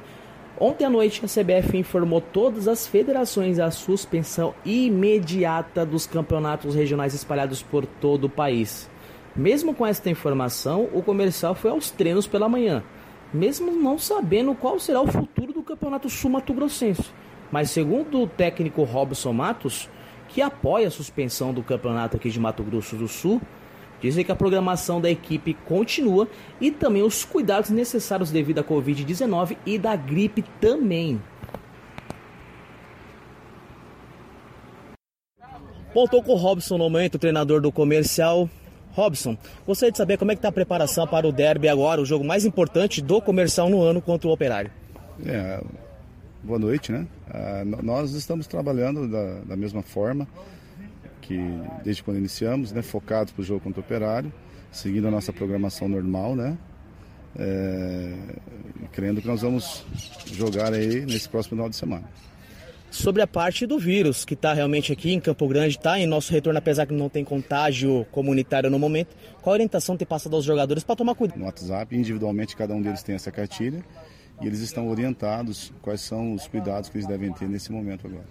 [0.57, 7.13] Ontem à noite, a CBF informou todas as federações a suspensão imediata dos campeonatos regionais
[7.13, 8.89] espalhados por todo o país.
[9.35, 12.81] Mesmo com esta informação, o comercial foi aos treinos pela manhã,
[13.33, 17.11] mesmo não sabendo qual será o futuro do campeonato sul-mato-grossense.
[17.51, 19.89] Mas segundo o técnico Robson Matos,
[20.27, 23.41] que apoia a suspensão do campeonato aqui de Mato Grosso do Sul,
[24.01, 26.27] Dizem que a programação da equipe continua
[26.59, 31.21] e também os cuidados necessários devido à Covid-19 e da gripe também.
[35.93, 38.49] Pontou com o Robson no momento, treinador do comercial.
[38.99, 42.05] Robson, gostaria de saber como é que está a preparação para o derby agora, o
[42.05, 44.69] jogo mais importante do comercial no ano contra o Operário.
[45.25, 45.61] É,
[46.43, 47.07] boa noite, né?
[47.29, 50.27] Ah, nós estamos trabalhando da, da mesma forma
[51.21, 51.39] que
[51.83, 54.33] desde quando iniciamos, né, focados para o jogo contra o Operário,
[54.71, 56.57] seguindo a nossa programação normal, né?
[57.37, 58.15] É,
[58.91, 59.85] crendo que nós vamos
[60.25, 62.03] jogar aí nesse próximo final de semana.
[62.91, 66.31] Sobre a parte do vírus, que está realmente aqui em Campo Grande, está em nosso
[66.31, 70.43] retorno, apesar que não tem contágio comunitário no momento, qual a orientação tem passado aos
[70.43, 71.37] jogadores para tomar cuidado?
[71.37, 73.83] No WhatsApp, individualmente, cada um deles tem essa cartilha
[74.41, 78.25] e eles estão orientados quais são os cuidados que eles devem ter nesse momento agora.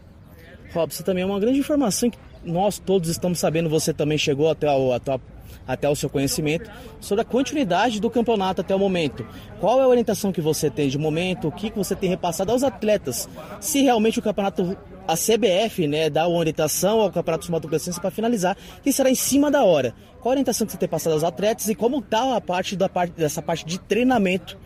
[0.73, 4.71] Robson, também é uma grande informação que nós todos estamos sabendo, você também chegou até
[4.71, 5.19] o, até,
[5.67, 9.27] até o seu conhecimento, sobre a continuidade do campeonato até o momento.
[9.61, 11.49] Qual é a orientação que você tem de momento?
[11.49, 13.29] O que você tem repassado aos atletas?
[13.61, 17.69] Se realmente o campeonato, a CBF, né, dá uma orientação ao Campeonato Sul Mato
[18.01, 19.95] para finalizar, que será em cima da hora.
[20.21, 22.89] Qual a orientação que você tem passado aos atletas e como está a parte, da
[22.89, 24.59] parte dessa parte de treinamento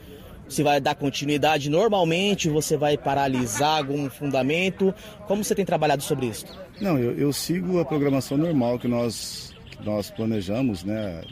[0.48, 4.94] se vai dar continuidade normalmente, você vai paralisar algum fundamento?
[5.26, 6.46] Como você tem trabalhado sobre isso?
[6.80, 9.51] Não, eu, eu sigo a programação normal que nós,
[9.84, 11.22] nós planejamos, né,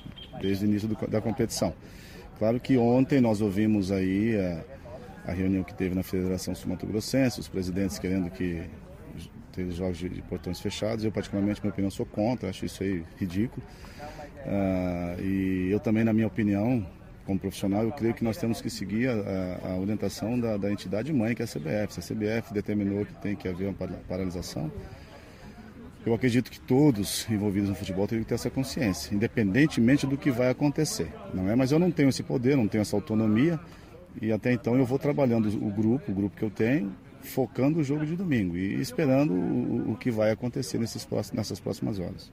[0.41, 1.73] desde o início do, da competição.
[2.39, 7.49] Claro que ontem nós ouvimos aí a, a reunião que teve na Federação Sul-Mato-Grossense, os
[7.49, 8.63] presidentes querendo que
[9.53, 11.05] teve jogos de, de, portões fechados.
[11.05, 13.63] Eu, particularmente, minha opinião, sou contra, acho isso aí ridículo.
[14.47, 16.87] Uh, e eu também, na minha opinião,
[17.27, 21.13] como profissional, eu creio que nós temos que seguir a, a orientação da, da, entidade
[21.13, 21.95] mãe, que é a CBF.
[21.95, 24.73] Se a CBF determinou que tem que haver uma paralisação,
[26.05, 30.31] eu acredito que todos envolvidos no futebol têm que ter essa consciência, independentemente do que
[30.31, 31.13] vai acontecer.
[31.35, 31.55] Não é?
[31.55, 33.61] Mas eu não tenho esse poder, não tenho essa autonomia
[34.21, 37.85] e até então eu vou trabalhando o grupo, o grupo que eu tenho, focando o
[37.85, 42.33] jogo de domingo e esperando o, o que vai acontecer nesses, nessas próximas horas.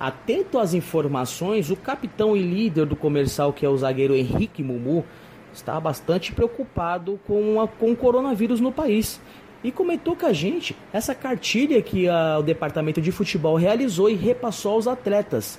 [0.00, 5.04] Atento às informações, o capitão e líder do comercial, que é o zagueiro Henrique Mumu,
[5.52, 9.20] está bastante preocupado com, a, com o coronavírus no país.
[9.64, 14.14] E comentou com a gente essa cartilha que a, o departamento de futebol realizou e
[14.14, 15.58] repassou aos atletas.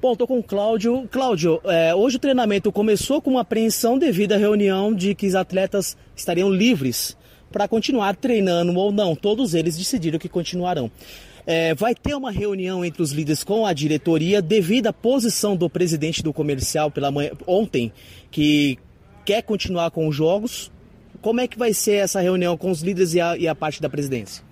[0.00, 1.06] Bom, estou com o Cláudio.
[1.12, 5.34] Cláudio, é, hoje o treinamento começou com uma apreensão devido à reunião de que os
[5.34, 7.16] atletas estariam livres
[7.52, 9.14] para continuar treinando ou não.
[9.14, 10.90] Todos eles decidiram que continuarão.
[11.46, 15.68] É, vai ter uma reunião entre os líderes com a diretoria devido à posição do
[15.68, 17.92] presidente do comercial pela manhã, ontem,
[18.30, 18.78] que
[19.24, 20.72] quer continuar com os jogos.
[21.22, 23.80] Como é que vai ser essa reunião com os líderes e a, e a parte
[23.80, 24.42] da presidência?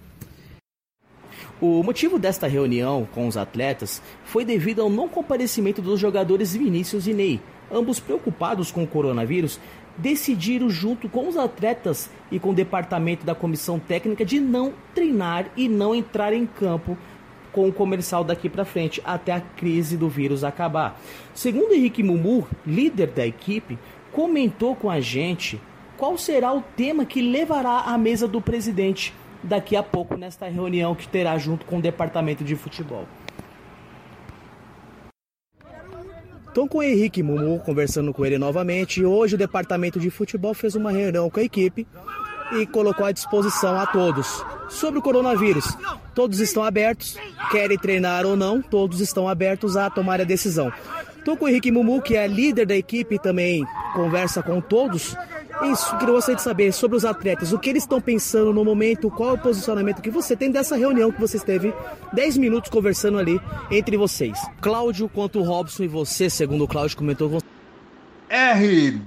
[1.60, 7.08] O motivo desta reunião com os atletas foi devido ao não comparecimento dos jogadores Vinícius
[7.08, 7.40] e Ney,
[7.72, 9.58] ambos preocupados com o coronavírus
[9.98, 15.50] decidiram, junto com os atletas e com o departamento da comissão técnica, de não treinar
[15.56, 16.96] e não entrar em campo
[17.50, 20.98] com o comercial daqui para frente até a crise do vírus acabar.
[21.34, 23.76] Segundo Henrique Mumu, líder da equipe,
[24.12, 25.60] comentou com a gente
[26.00, 30.94] qual será o tema que levará à mesa do presidente daqui a pouco nesta reunião
[30.94, 33.04] que terá junto com o departamento de futebol.
[36.48, 39.04] Estou com o Henrique Mumu conversando com ele novamente.
[39.04, 41.86] Hoje o departamento de futebol fez uma reunião com a equipe
[42.52, 45.76] e colocou à disposição a todos sobre o coronavírus.
[46.14, 47.18] Todos estão abertos,
[47.50, 50.72] querem treinar ou não, todos estão abertos a tomar a decisão.
[51.20, 55.14] Estou com o Henrique Mumu, que é líder da equipe, também conversa com todos
[55.62, 59.10] isso, queria gostaria de saber sobre os atletas, o que eles estão pensando no momento,
[59.10, 61.74] qual é o posicionamento que você tem dessa reunião que você esteve
[62.12, 64.38] 10 minutos conversando ali entre vocês.
[64.60, 67.42] Cláudio quanto o Robson e você, segundo o Cláudio comentou.
[68.30, 69.02] RWR!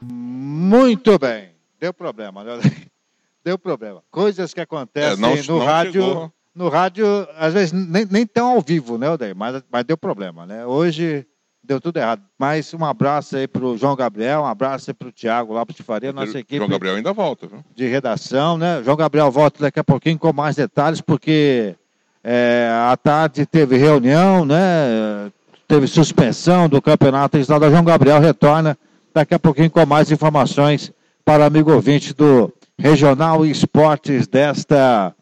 [0.00, 1.50] Muito bem.
[1.80, 2.60] Deu problema, né?
[3.44, 4.04] Deu problema.
[4.10, 6.04] Coisas que acontecem é, não, no não rádio.
[6.04, 6.32] Chegou.
[6.58, 7.06] No rádio,
[7.38, 9.36] às vezes, nem, nem tão ao vivo, né, Odair?
[9.36, 10.66] Mas, mas deu problema, né?
[10.66, 11.24] Hoje
[11.62, 12.20] deu tudo errado.
[12.36, 15.76] Mas um abraço aí para o João Gabriel, um abraço aí para o Tiago Lopes
[15.76, 16.56] de Faria, nossa equipe.
[16.56, 17.64] João Gabriel ainda volta, viu?
[17.76, 18.82] De redação, né?
[18.82, 21.76] João Gabriel volta daqui a pouquinho com mais detalhes, porque
[22.24, 25.30] é, à tarde teve reunião, né?
[25.68, 27.70] Teve suspensão do campeonato estadual.
[27.70, 28.76] João Gabriel retorna
[29.14, 30.92] daqui a pouquinho com mais informações
[31.24, 35.14] para o amigo ouvinte do Regional Esportes desta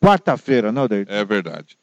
[0.00, 1.06] quarta-feira, não, Deir?
[1.08, 1.78] É verdade.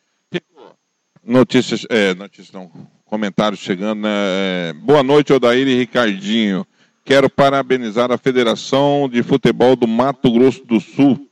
[1.23, 2.71] Notícias, é, notícias não,
[3.03, 4.09] comentários chegando, né?
[4.09, 6.65] É, boa noite, Odair e Ricardinho.
[7.03, 11.29] Quero parabenizar a Federação de Futebol do Mato Grosso do Sul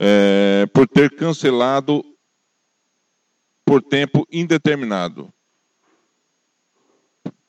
[0.00, 2.04] é, por ter cancelado
[3.64, 5.32] por tempo indeterminado.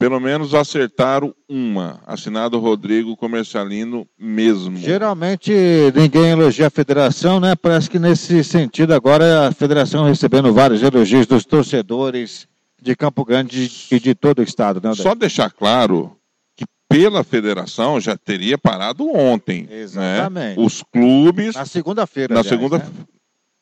[0.02, 2.02] Pelo menos acertaram uma.
[2.08, 4.76] Assinado Rodrigo Comercialino mesmo.
[4.78, 5.54] Geralmente
[5.94, 7.56] ninguém elogia a federação, né?
[7.56, 12.48] Parece que nesse sentido agora a federação recebendo vários elogios dos torcedores
[12.82, 14.96] de Campo Grande e de todo o estado, né?
[14.96, 16.18] Só deixar claro
[16.58, 19.68] que pela federação já teria parado ontem.
[19.70, 19.82] Né?
[19.82, 20.58] Exatamente.
[20.58, 20.66] Né?
[20.66, 21.54] Os clubes.
[21.54, 22.34] Na segunda-feira.
[22.34, 22.80] Na segunda.
[22.80, 22.86] Né?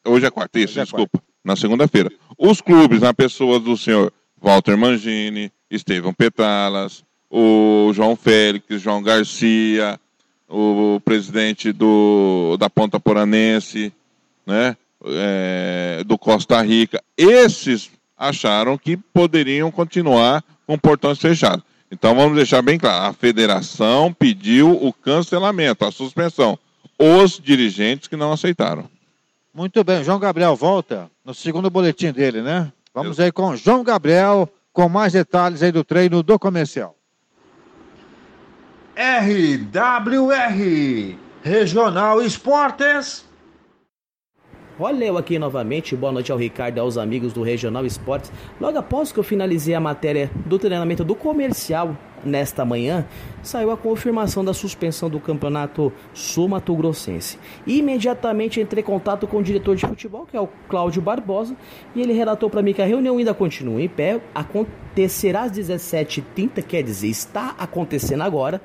[0.07, 1.17] Hoje é quarta, isso, é desculpa.
[1.17, 1.27] Quarta.
[1.43, 2.09] Na segunda-feira.
[2.37, 9.99] Os clubes, na pessoa do senhor Walter Mangini, Estevão Petalas, o João Félix, João Garcia,
[10.47, 13.93] o presidente do, da Ponta Poranense,
[14.45, 14.75] né?
[15.05, 17.01] É, do Costa Rica.
[17.15, 21.63] Esses acharam que poderiam continuar com portões fechados.
[21.91, 26.57] Então vamos deixar bem claro: a federação pediu o cancelamento, a suspensão.
[26.97, 28.89] Os dirigentes que não aceitaram.
[29.53, 32.71] Muito bem, João Gabriel volta no segundo boletim dele, né?
[32.93, 33.25] Vamos Eu...
[33.25, 36.95] aí com João Gabriel com mais detalhes aí do treino do comercial.
[38.95, 40.59] RWR
[41.41, 43.28] Regional Esportes.
[44.81, 48.31] Olha eu aqui novamente, boa noite ao Ricardo e aos amigos do Regional Esportes.
[48.61, 53.05] Logo após que eu finalizei a matéria do treinamento do comercial nesta manhã,
[53.43, 57.37] saiu a confirmação da suspensão do campeonato Sul-Mato Grossense.
[57.67, 61.57] Imediatamente entrei em contato com o diretor de futebol, que é o Cláudio Barbosa,
[61.93, 66.63] e ele relatou para mim que a reunião ainda continua em pé, acontecerá às 17h30,
[66.63, 68.61] quer dizer, está acontecendo agora.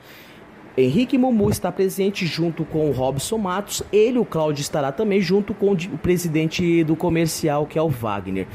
[0.76, 3.80] Henrique Mumu está presente junto com o Robson Matos.
[3.92, 8.48] Ele, o Cláudio, estará também junto com o presidente do comercial, que é o Wagner.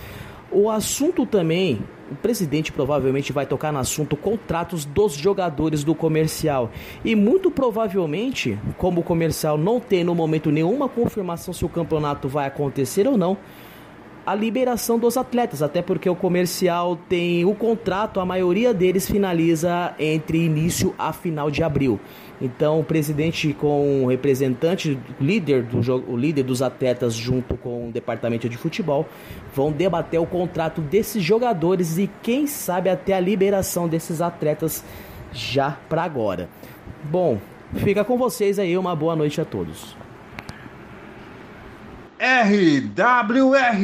[0.51, 1.79] O assunto também,
[2.11, 6.71] o presidente provavelmente vai tocar no assunto contratos dos jogadores do comercial.
[7.05, 12.27] E muito provavelmente, como o comercial não tem no momento nenhuma confirmação se o campeonato
[12.27, 13.37] vai acontecer ou não,
[14.29, 19.95] a liberação dos atletas, até porque o comercial tem o contrato, a maioria deles finaliza
[19.97, 21.99] entre início a final de abril.
[22.39, 27.89] Então, o presidente com o representante, líder do jogo, o líder dos atletas junto com
[27.89, 29.07] o departamento de futebol,
[29.51, 34.85] vão debater o contrato desses jogadores e quem sabe até a liberação desses atletas
[35.33, 36.47] já para agora.
[37.03, 37.39] Bom,
[37.77, 39.97] fica com vocês aí, uma boa noite a todos.
[42.19, 43.79] RWR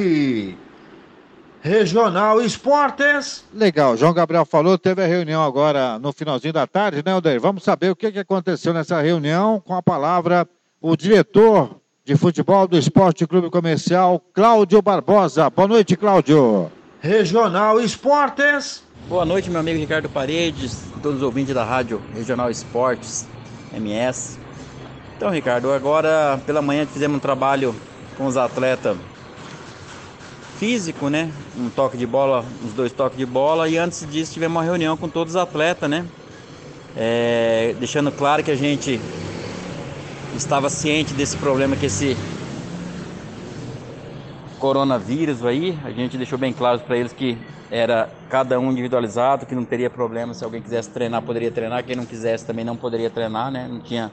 [1.62, 3.46] Regional Esportes.
[3.54, 7.40] Legal, João Gabriel falou, teve a reunião agora no finalzinho da tarde, né, Odair?
[7.40, 9.60] Vamos saber o que, que aconteceu nessa reunião.
[9.66, 10.48] Com a palavra,
[10.82, 15.50] o diretor de futebol do Esporte Clube Comercial, Cláudio Barbosa.
[15.50, 16.70] Boa noite, Cláudio.
[17.00, 18.84] Regional Esportes.
[19.08, 23.26] Boa noite, meu amigo Ricardo Paredes, todos os ouvintes da rádio Regional Esportes,
[23.74, 24.38] MS.
[25.16, 27.74] Então, Ricardo, agora pela manhã fizemos um trabalho
[28.18, 28.98] com os atletas
[30.58, 31.32] físico, né?
[31.58, 34.96] Um toque de bola, uns dois toques de bola e antes disso tivemos uma reunião
[34.96, 36.06] com todos os atletas, né?
[36.96, 39.00] É, deixando claro que a gente
[40.36, 42.16] estava ciente desse problema que esse
[44.60, 47.38] coronavírus aí, a gente deixou bem claro para eles que
[47.70, 51.96] era cada um individualizado, que não teria problema se alguém quisesse treinar, poderia treinar, quem
[51.96, 53.68] não quisesse também não poderia treinar, né?
[53.70, 54.12] Não tinha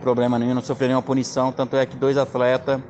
[0.00, 2.80] problema nenhum, não sofreu nenhuma punição, tanto é que dois atletas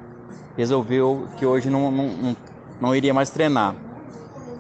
[0.61, 2.37] resolveu que hoje não, não, não,
[2.81, 3.75] não iria mais treinar.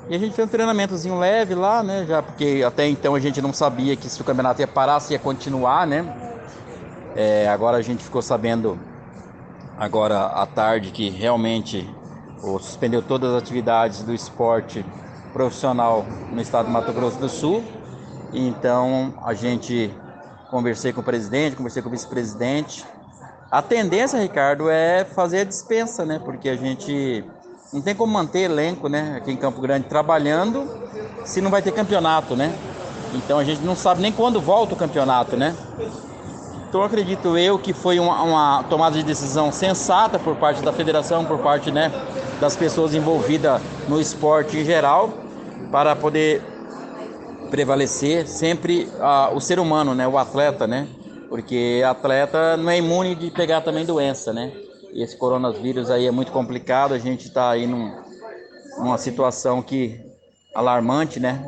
[0.08, 2.04] E a gente fez um treinamentozinho leve lá, né?
[2.06, 5.12] Já porque até então a gente não sabia que se o campeonato ia parar, se
[5.12, 6.04] ia continuar, né?
[7.14, 8.78] É, agora a gente ficou sabendo
[9.78, 11.88] agora à tarde que realmente
[12.42, 14.84] ou suspendeu todas as atividades do esporte
[15.32, 17.62] profissional no estado do Mato Grosso do Sul.
[18.32, 19.94] Então a gente
[20.50, 22.84] conversei com o presidente, conversei com o vice-presidente
[23.50, 26.20] a tendência, Ricardo, é fazer a dispensa, né?
[26.24, 27.24] Porque a gente
[27.72, 29.14] não tem como manter elenco, né?
[29.16, 30.68] Aqui em Campo Grande trabalhando,
[31.24, 32.54] se não vai ter campeonato, né?
[33.12, 35.56] Então a gente não sabe nem quando volta o campeonato, né?
[36.68, 41.24] Então acredito eu que foi uma, uma, tomada de decisão sensata por parte da federação,
[41.24, 41.90] por parte né,
[42.40, 45.12] das pessoas envolvidas no esporte em geral,
[45.72, 46.40] para poder
[47.50, 50.86] prevalecer sempre uh, o ser humano, né, o atleta, né?
[51.30, 54.52] Porque atleta não é imune de pegar também doença, né?
[54.92, 57.94] E esse coronavírus aí é muito complicado, a gente está aí num,
[58.78, 60.04] numa situação que
[60.52, 61.40] alarmante, né?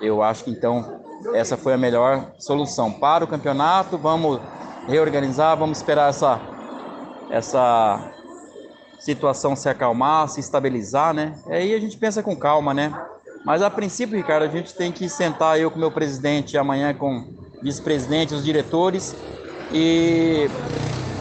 [0.00, 1.02] Eu acho que então
[1.34, 3.98] essa foi a melhor solução para o campeonato.
[3.98, 4.40] Vamos
[4.88, 6.40] reorganizar, vamos esperar essa,
[7.30, 8.10] essa
[8.98, 11.38] situação se acalmar, se estabilizar, né?
[11.48, 12.90] Aí a gente pensa com calma, né?
[13.44, 17.33] Mas a princípio, Ricardo, a gente tem que sentar eu com meu presidente amanhã com
[17.64, 19.16] vice-presidente, os diretores
[19.72, 20.46] e,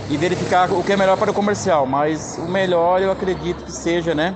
[0.10, 1.86] e verificar o que é melhor para o comercial.
[1.86, 4.36] Mas o melhor eu acredito que seja, né?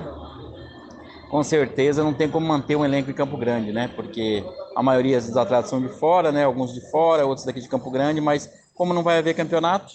[1.28, 3.90] Com certeza não tem como manter um elenco em Campo Grande, né?
[3.94, 4.42] Porque
[4.74, 6.44] a maioria dos atletas são de fora, né?
[6.44, 9.92] Alguns de fora, outros daqui de Campo Grande, mas como não vai haver campeonato,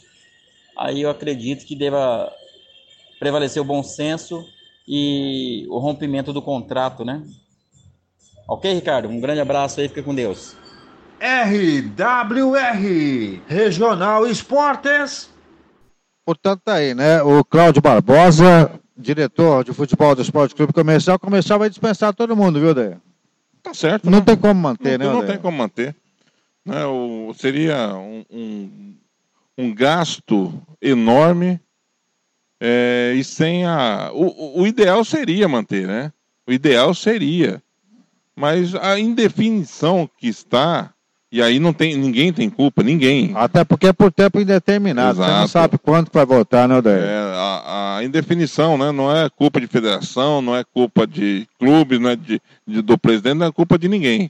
[0.78, 2.32] aí eu acredito que deva
[3.20, 4.46] prevalecer o bom senso
[4.88, 7.24] e o rompimento do contrato, né?
[8.48, 9.08] Ok, Ricardo?
[9.08, 10.63] Um grande abraço aí, fica com Deus.
[11.20, 12.82] RWR
[13.48, 15.30] Regional Esportes.
[16.26, 17.22] Portanto, tá aí, né?
[17.22, 22.60] O Cláudio Barbosa, diretor de futebol do Esporte Clube Comercial, comercial vai dispensar todo mundo,
[22.60, 22.96] viu, Daí?
[23.62, 24.10] Tá certo.
[24.10, 24.26] Não né?
[24.26, 25.14] tem como manter, não, né?
[25.14, 25.96] Não tem como manter.
[26.66, 26.86] Né?
[26.86, 28.96] O, seria um, um,
[29.58, 31.60] um gasto enorme
[32.60, 34.12] é, e sem a.
[34.14, 36.14] O, o ideal seria manter, né?
[36.48, 37.62] O ideal seria.
[38.36, 40.93] Mas a indefinição que está
[41.34, 43.32] e aí não tem, ninguém tem culpa, ninguém.
[43.34, 45.32] Até porque é por tempo indeterminado, Exato.
[45.32, 47.02] você não sabe quanto vai voltar, né, Odair?
[47.02, 51.98] É, a, a, indefinição, né, não é culpa de federação, não é culpa de clube,
[51.98, 54.30] não é de, de do presidente, não é culpa de ninguém.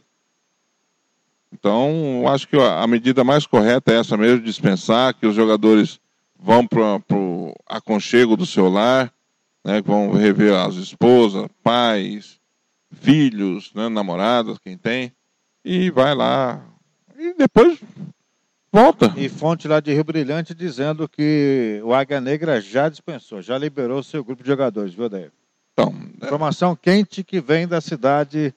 [1.52, 6.00] Então, acho que a medida mais correta é essa mesmo, dispensar, que os jogadores
[6.40, 9.12] vão para o aconchego do seu lar,
[9.62, 12.40] né, vão rever as esposas, pais,
[13.02, 15.12] filhos, né, namoradas, quem tem,
[15.66, 16.64] e vai lá
[17.24, 17.80] e depois
[18.72, 19.14] volta.
[19.16, 24.04] E fonte lá de Rio Brilhante dizendo que o Águia Negra já dispensou, já liberou
[24.04, 25.30] seu grupo de jogadores, viu, Daí?
[25.74, 26.26] Então, é...
[26.26, 28.54] Informação quente que vem da cidade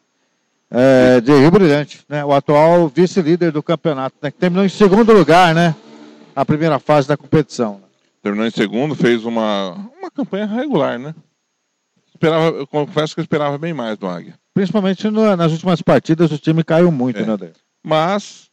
[0.70, 2.24] é, de Rio Brilhante, né?
[2.24, 4.31] O atual vice-líder do campeonato, né?
[4.31, 5.74] Que terminou em segundo lugar, né?
[6.35, 7.81] A primeira fase da competição.
[8.22, 11.14] Terminou em segundo, fez uma, uma campanha regular, né?
[12.09, 14.35] Esperava, eu confesso que eu esperava bem mais do Águia.
[14.52, 17.26] Principalmente no, nas últimas partidas o time caiu muito, é.
[17.26, 17.52] né?
[17.85, 18.45] Mas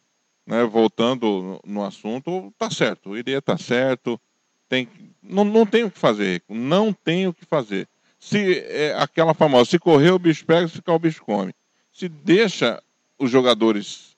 [0.46, 4.20] né, voltando no assunto, tá certo, o iria tá certo,
[4.68, 4.88] tem,
[5.22, 7.88] não, não tem o que fazer, não tem o que fazer.
[8.20, 11.54] Se é aquela famosa, se correr o bicho pega, se ficar o bicho come.
[11.92, 12.82] Se deixa
[13.20, 14.16] os jogadores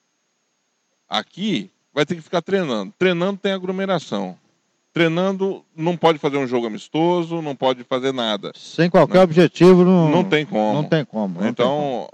[1.08, 2.92] aqui, vai ter que ficar treinando.
[2.98, 4.38] Treinando tem aglomeração.
[4.92, 8.52] Treinando não pode fazer um jogo amistoso, não pode fazer nada.
[8.54, 9.24] Sem qualquer né?
[9.24, 10.72] objetivo, não, não tem como.
[10.72, 11.40] Não tem como.
[11.40, 12.10] Não então, tem como.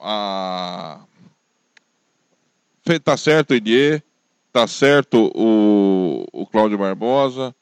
[0.00, 0.98] a
[3.02, 4.02] Tá certo o Idier,
[4.52, 7.54] tá certo o, o Cláudio Barbosa.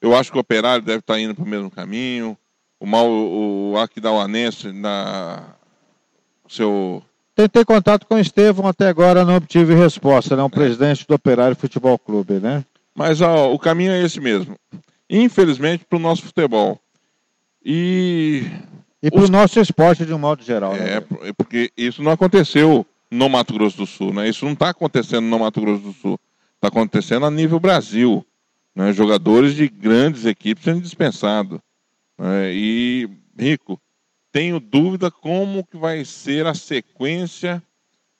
[0.00, 2.36] Eu acho que o Operário deve estar tá indo para o mesmo caminho.
[2.78, 5.54] O mal, o Aquidauanense na
[6.48, 7.02] seu
[7.34, 10.42] Tentei contato com o Estevão, até agora não obtive resposta, né?
[10.42, 10.50] O é.
[10.50, 12.64] presidente do Operário Futebol Clube, né?
[12.94, 14.56] Mas ó, o caminho é esse mesmo.
[15.08, 16.78] Infelizmente, para o nosso futebol.
[17.64, 18.44] E.
[19.02, 19.30] E para o os...
[19.30, 20.74] nosso esporte de um modo geral.
[20.74, 20.96] Né?
[20.96, 21.32] É, né?
[21.36, 24.12] porque isso não aconteceu no Mato Grosso do Sul.
[24.12, 24.28] Né?
[24.28, 26.20] Isso não está acontecendo no Mato Grosso do Sul.
[26.54, 28.24] Está acontecendo a nível Brasil.
[28.74, 28.92] Né?
[28.92, 31.58] Jogadores de grandes equipes sendo dispensados.
[32.18, 32.52] Né?
[32.54, 33.80] E, Rico,
[34.30, 37.62] tenho dúvida como que vai ser a sequência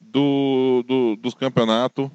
[0.01, 2.11] do, do, dos campeonatos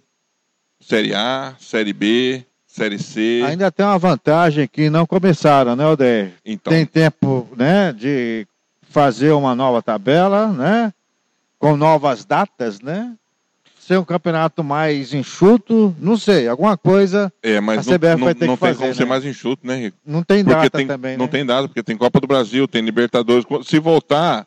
[0.80, 3.42] Série A, Série B, Série C.
[3.46, 6.34] Ainda tem uma vantagem que não começaram, né, Odeir?
[6.46, 6.72] Então.
[6.72, 8.46] Tem tempo né, de
[8.90, 10.94] fazer uma nova tabela, né?
[11.66, 13.16] Com novas datas, né?
[13.80, 18.36] Ser um campeonato mais enxuto, não sei, alguma coisa é, mas a CBF não, vai
[18.36, 18.74] ter não que fazer.
[18.74, 18.94] Não tem como né?
[18.94, 19.98] ser mais enxuto, né, Rico?
[20.06, 21.32] Não tem porque data tem, também, Não né?
[21.32, 23.46] tem data, porque tem Copa do Brasil, tem Libertadores.
[23.64, 24.46] Se voltar,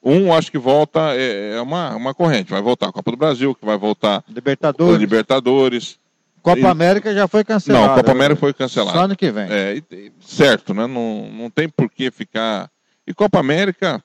[0.00, 3.52] um acho que volta, é, é uma, uma corrente, vai voltar a Copa do Brasil,
[3.52, 5.00] que vai voltar Libertadores.
[5.00, 5.98] Libertadores.
[6.40, 6.70] Copa.
[6.70, 7.88] América já foi cancelada.
[7.88, 8.96] Não, Copa América foi cancelada.
[8.96, 9.46] Só ano que vem.
[9.50, 9.82] É,
[10.20, 10.86] certo, né?
[10.86, 12.70] Não, não tem por que ficar.
[13.06, 14.02] E Copa América,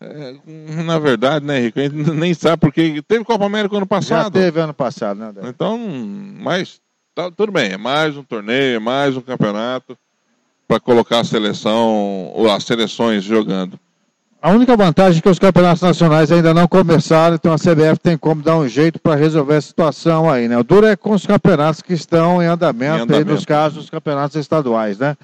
[0.00, 0.34] é,
[0.84, 1.80] na verdade, né, Rico?
[1.80, 4.24] A gente nem sabe porque teve Copa América ano passado.
[4.24, 5.26] Já teve ano passado, né?
[5.26, 5.48] Débora?
[5.48, 6.80] Então, mas
[7.14, 9.96] tá, tudo bem, é mais um torneio, é mais um campeonato
[10.68, 13.78] para colocar a seleção, ou as seleções jogando.
[14.42, 18.16] A única vantagem é que os campeonatos nacionais ainda não começaram, então a CBF tem
[18.16, 20.58] como dar um jeito para resolver a situação aí, né?
[20.58, 23.28] O duro é com os campeonatos que estão em andamento, em andamento.
[23.28, 25.16] Aí, nos casos dos campeonatos estaduais, né?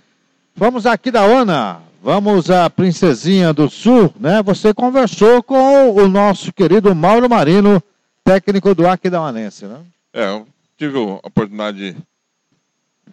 [0.56, 1.80] Vamos aqui da ONA.
[2.04, 4.42] Vamos à Princesinha do Sul, né?
[4.42, 7.80] Você conversou com o nosso querido Mauro Marino,
[8.24, 9.80] técnico do Aquidauanense, né?
[10.12, 10.44] É, eu
[10.76, 11.96] tive a oportunidade de,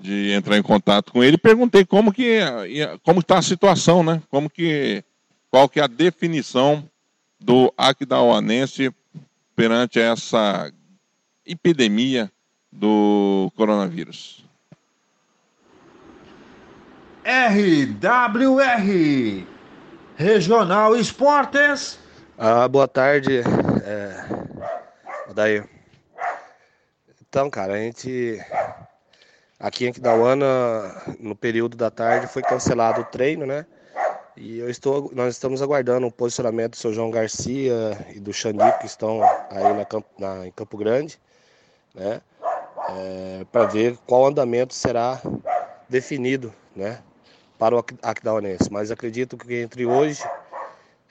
[0.01, 2.39] de entrar em contato com ele e perguntei como que
[3.03, 4.23] como está a situação, né?
[4.27, 5.03] Como que
[5.51, 6.83] qual que é a definição
[7.39, 8.91] do Aquidauanense
[9.55, 10.73] perante essa
[11.45, 12.31] epidemia
[12.71, 14.43] do coronavírus.
[17.23, 18.85] RWR
[20.15, 21.99] Regional Esportes.
[22.37, 23.41] Ah, boa tarde,
[23.83, 24.25] é...
[25.33, 25.63] daí.
[27.21, 28.39] Então, cara, a gente
[29.59, 30.45] aqui em Aquidauana,
[31.19, 33.65] no período da tarde, foi cancelado o treino, né?
[34.37, 38.79] E eu estou, nós estamos aguardando o posicionamento do seu João Garcia e do Xandico,
[38.79, 39.85] que estão aí na,
[40.17, 41.19] na, em Campo Grande,
[41.93, 42.21] né?
[42.89, 45.21] É, para ver qual andamento será
[45.89, 46.99] definido, né?
[47.59, 48.71] Para o Aquidauanense.
[48.71, 50.23] Mas acredito que entre hoje,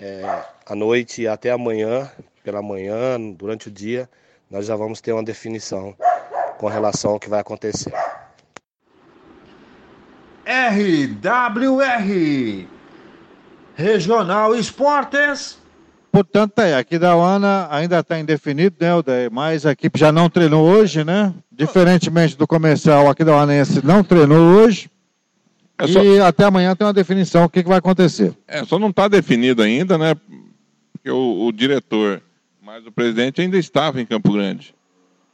[0.01, 0.23] é,
[0.67, 2.11] à noite e até amanhã,
[2.43, 4.09] pela manhã, durante o dia,
[4.51, 5.95] nós já vamos ter uma definição
[6.57, 7.93] com relação ao que vai acontecer.
[10.47, 11.99] RWR
[13.77, 15.59] Regional Esportes.
[16.11, 19.31] Portanto, é, aqui da UANA ainda está indefinido, né, Odair?
[19.31, 21.33] Mas a equipe já não treinou hoje, né?
[21.53, 24.91] Diferentemente do comercial, aqui da UANense não treinou hoje.
[25.79, 26.03] É só...
[26.03, 28.35] E até amanhã tem uma definição, o que, que vai acontecer.
[28.47, 30.15] É, só não está definido ainda, né?
[30.93, 32.21] Porque o, o, diretor,
[32.61, 34.75] mas o presidente ainda estava em Campo Grande.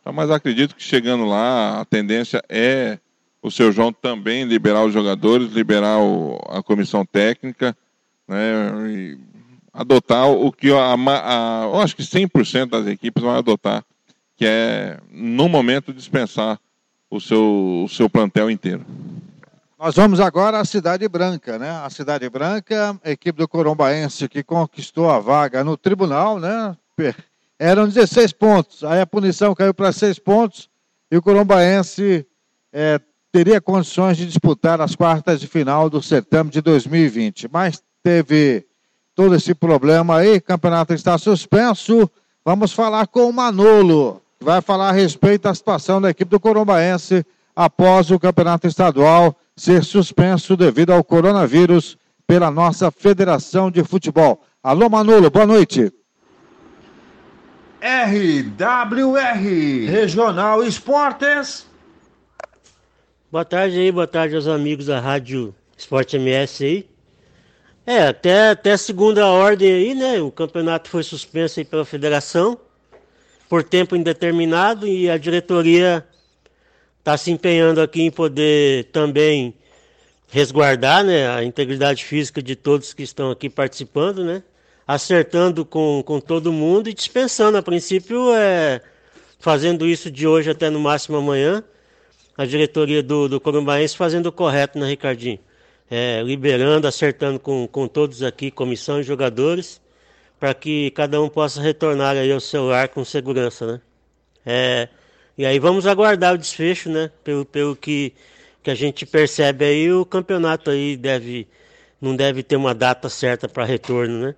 [0.00, 2.98] Então, mas acredito que chegando lá, a tendência é
[3.42, 7.76] o seu João também liberar os jogadores, liberar o, a comissão técnica
[8.28, 9.18] né, e
[9.72, 13.84] adotar o que a, a, eu acho que 100% das equipes vão adotar,
[14.36, 16.58] que é, no momento, dispensar
[17.10, 18.84] o seu, o seu plantel inteiro.
[19.76, 21.68] Nós vamos agora à Cidade Branca, né?
[21.68, 26.76] A Cidade Branca, equipe do Corombaense que conquistou a vaga no tribunal, né?
[27.58, 30.68] Eram 16 pontos, aí a punição caiu para 6 pontos
[31.10, 32.24] e o Corombaense
[32.72, 33.00] é,
[33.32, 37.48] teria condições de disputar as quartas de final do certame de 2020.
[37.52, 38.64] Mas teve
[39.12, 42.08] todo esse problema aí, o campeonato está suspenso.
[42.44, 46.38] Vamos falar com o Manolo, que vai falar a respeito da situação da equipe do
[46.38, 51.96] Corombaense após o campeonato estadual ser suspenso devido ao coronavírus
[52.26, 54.42] pela nossa Federação de Futebol.
[54.62, 55.92] Alô, Manolo, boa noite.
[57.80, 59.36] RWR
[59.86, 61.66] Regional Esportes.
[63.30, 66.88] Boa tarde aí, boa tarde aos amigos da Rádio Esporte MS aí.
[67.86, 70.20] É, até, até segunda ordem aí, né?
[70.20, 72.58] O campeonato foi suspenso aí pela federação
[73.48, 76.06] por tempo indeterminado e a diretoria
[77.04, 79.54] está se empenhando aqui em poder também
[80.28, 84.42] resguardar né, a integridade física de todos que estão aqui participando, né?
[84.86, 87.58] Acertando com, com todo mundo e dispensando.
[87.58, 88.80] A princípio, é,
[89.38, 91.62] fazendo isso de hoje até no máximo amanhã.
[92.36, 95.38] A diretoria do, do Corumbaense fazendo o correto, né, Ricardinho?
[95.90, 99.80] é, liberando, acertando com, com todos aqui, comissão e jogadores,
[100.38, 103.80] para que cada um possa retornar aí ao seu lar com segurança, né?
[104.44, 104.88] É,
[105.36, 107.10] e aí vamos aguardar o desfecho, né?
[107.22, 108.12] Pelo, pelo que,
[108.62, 111.48] que a gente percebe aí, o campeonato aí deve,
[112.00, 114.34] não deve ter uma data certa para retorno, né?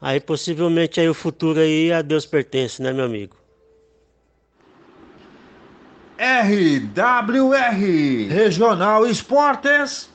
[0.00, 3.36] Aí possivelmente aí o futuro aí a Deus pertence, né, meu amigo?
[6.18, 7.78] RWR
[8.28, 10.08] Regional Esportes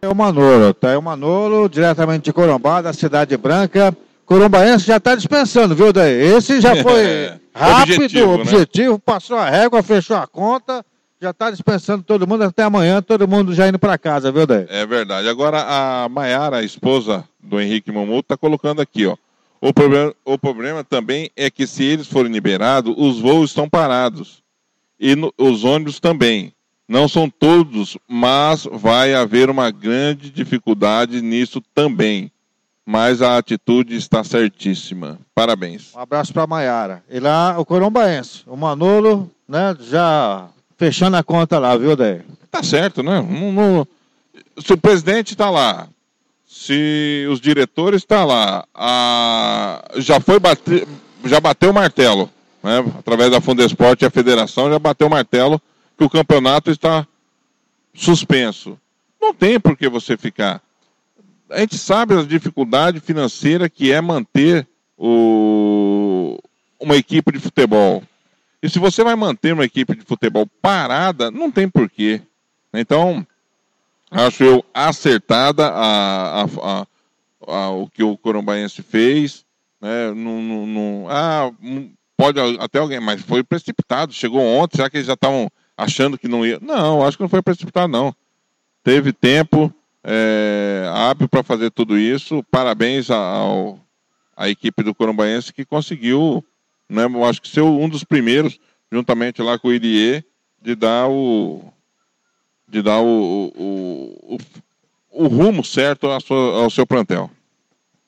[0.00, 0.92] é o Manolo, tá?
[0.92, 3.96] É o Manolo, diretamente de Corumbá, da Cidade Branca.
[4.24, 6.36] Corumbaense já está dispensando, viu, daí?
[6.36, 9.00] Esse já foi rápido, objetivo, objetivo né?
[9.04, 10.84] passou a régua, fechou a conta,
[11.20, 14.66] já está dispensando todo mundo até amanhã, todo mundo já indo para casa, viu, daí?
[14.68, 15.28] É verdade.
[15.28, 19.16] Agora a Maiara, a esposa do Henrique Mamuto, está colocando aqui, ó.
[19.60, 24.42] O problema, o problema também é que se eles forem liberados, os voos estão parados.
[25.00, 26.52] E no, os ônibus também.
[26.88, 32.32] Não são todos, mas vai haver uma grande dificuldade nisso também.
[32.90, 35.18] Mas a atitude está certíssima.
[35.34, 35.94] Parabéns.
[35.94, 37.04] Um abraço para a Maiara.
[37.10, 42.22] E lá o Corombaense, o Manolo, né, já fechando a conta lá, viu, Daí?
[42.50, 43.20] Tá certo, né?
[43.20, 43.88] Não, não...
[44.64, 45.86] Se o presidente está lá,
[46.46, 49.84] se os diretores estão tá lá, a...
[49.96, 50.88] já foi bate...
[51.26, 52.30] já bateu o martelo,
[52.62, 52.82] né?
[52.98, 55.60] Através da Fundesport e a federação já bateu o martelo
[55.98, 57.06] que o campeonato está
[57.92, 58.78] suspenso.
[59.20, 60.62] Não tem por que você ficar.
[61.50, 66.38] A gente sabe a dificuldade financeira que é manter o...
[66.78, 68.02] uma equipe de futebol.
[68.62, 72.20] E se você vai manter uma equipe de futebol parada, não tem porquê.
[72.72, 73.26] Então,
[74.10, 76.86] acho eu acertada a, a, a,
[77.46, 79.44] a o que o Corumbaense fez.
[79.80, 80.12] Né?
[81.08, 81.50] Ah,
[82.16, 84.12] pode até alguém, mas foi precipitado.
[84.12, 86.58] Chegou ontem, será que eles já estavam achando que não ia.
[86.60, 88.12] Não, acho que não foi precipitado, não.
[88.82, 89.72] Teve tempo
[90.10, 92.42] é, hábil para fazer tudo isso.
[92.50, 93.78] Parabéns ao,
[94.34, 96.42] à equipe do Corumbaense que conseguiu,
[96.88, 98.58] né, eu acho que ser um dos primeiros.
[98.90, 100.24] juntamente lá com o Irie,
[100.60, 101.62] de dar o
[102.66, 107.30] de dar o, o, o, o rumo certo ao, sua, ao seu plantel.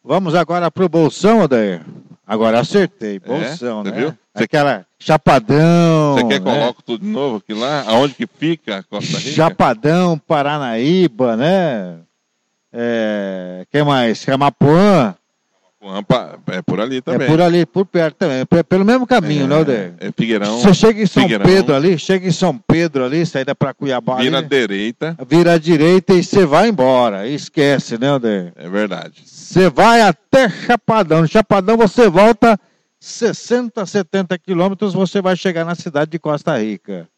[0.03, 1.83] Vamos agora para o Bolsão, Odair.
[2.27, 3.91] Agora acertei, Bolsão, é, né?
[3.93, 4.19] Viu?
[4.45, 6.15] Aquela chapadão.
[6.15, 6.53] Você quer que né?
[6.59, 7.85] coloque tudo de novo aqui lá?
[7.87, 9.31] Aonde que fica a Costa Rica?
[9.33, 11.97] Chapadão, Paranaíba, né?
[12.73, 14.25] É, que mais?
[14.25, 15.15] Camapuã.
[16.53, 17.27] É por ali também.
[17.27, 18.45] É por ali, por perto também.
[18.45, 19.93] P- Pelo mesmo caminho, É, né, Odair?
[19.99, 20.59] É Figueirão.
[20.61, 24.17] Você chega em São Figueirão, Pedro ali, chega em São Pedro ali, saída para Cuiabá
[24.17, 25.17] Vira à ali, direita.
[25.27, 27.27] vira à direita e você vai embora.
[27.27, 28.53] Esquece, né, Odair?
[28.57, 29.23] É verdade.
[29.25, 31.23] Você vai até Chapadão.
[31.23, 32.61] No Chapadão você volta
[33.01, 37.09] 60, 70 quilômetros, você vai chegar na cidade de Costa Rica.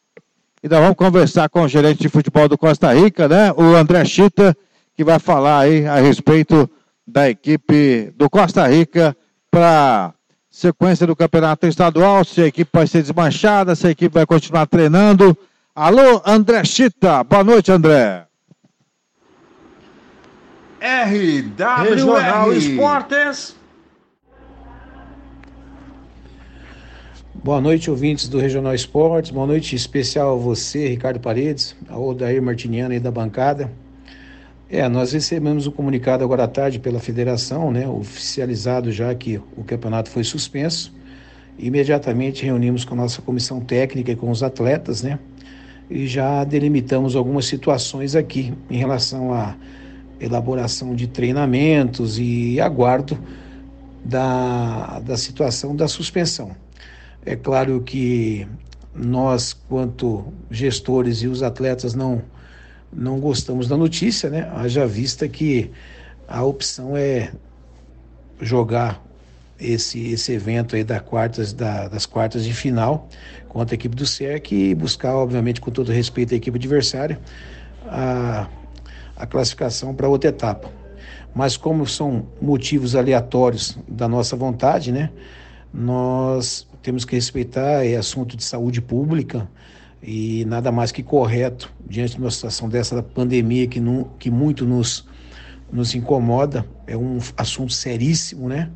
[0.63, 3.53] E nós vamos conversar com o gerente de futebol do Costa Rica, né?
[3.53, 4.57] O André Chita,
[4.95, 6.71] que vai falar aí a respeito
[7.05, 9.17] da equipe do Costa Rica
[9.51, 10.15] para
[10.49, 14.67] sequência do campeonato estadual, se a equipe vai ser desmanchada, se a equipe vai continuar
[14.67, 15.37] treinando.
[15.75, 17.25] Alô, André Chita.
[17.25, 18.25] Boa noite, André.
[20.81, 23.57] RWR Regional Esportes.
[27.45, 29.33] Boa noite, ouvintes do Regional Esportes.
[29.33, 33.69] Boa noite especial a você, Ricardo Paredes, ao Odair Martiniano aí da bancada.
[34.71, 39.65] É, nós recebemos o comunicado agora à tarde pela federação, né, oficializado já que o
[39.65, 40.95] campeonato foi suspenso.
[41.59, 45.19] Imediatamente reunimos com a nossa comissão técnica e com os atletas, né,
[45.91, 49.57] e já delimitamos algumas situações aqui em relação à
[50.21, 53.19] elaboração de treinamentos e aguardo
[54.05, 56.62] da, da situação da suspensão.
[57.25, 58.47] É claro que
[58.95, 62.23] nós, quanto gestores e os atletas, não,
[62.93, 64.51] não gostamos da notícia, né?
[64.55, 65.71] Haja vista que
[66.27, 67.33] a opção é
[68.41, 69.03] jogar
[69.59, 73.09] esse, esse evento aí da quartas, da, das quartas de final
[73.49, 77.21] contra a equipe do SERC e buscar, obviamente, com todo respeito à equipe adversária,
[77.87, 78.49] a,
[79.17, 80.71] a classificação para outra etapa.
[81.35, 85.11] Mas como são motivos aleatórios da nossa vontade, né?
[85.73, 89.49] Nós temos que respeitar, é assunto de saúde pública
[90.03, 94.31] e nada mais que correto diante de uma situação dessa da pandemia que, não, que
[94.31, 95.07] muito nos,
[95.71, 98.71] nos incomoda, é um assunto seríssimo, né?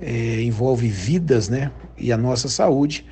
[0.00, 1.72] É, envolve vidas, né?
[1.96, 3.04] E a nossa saúde.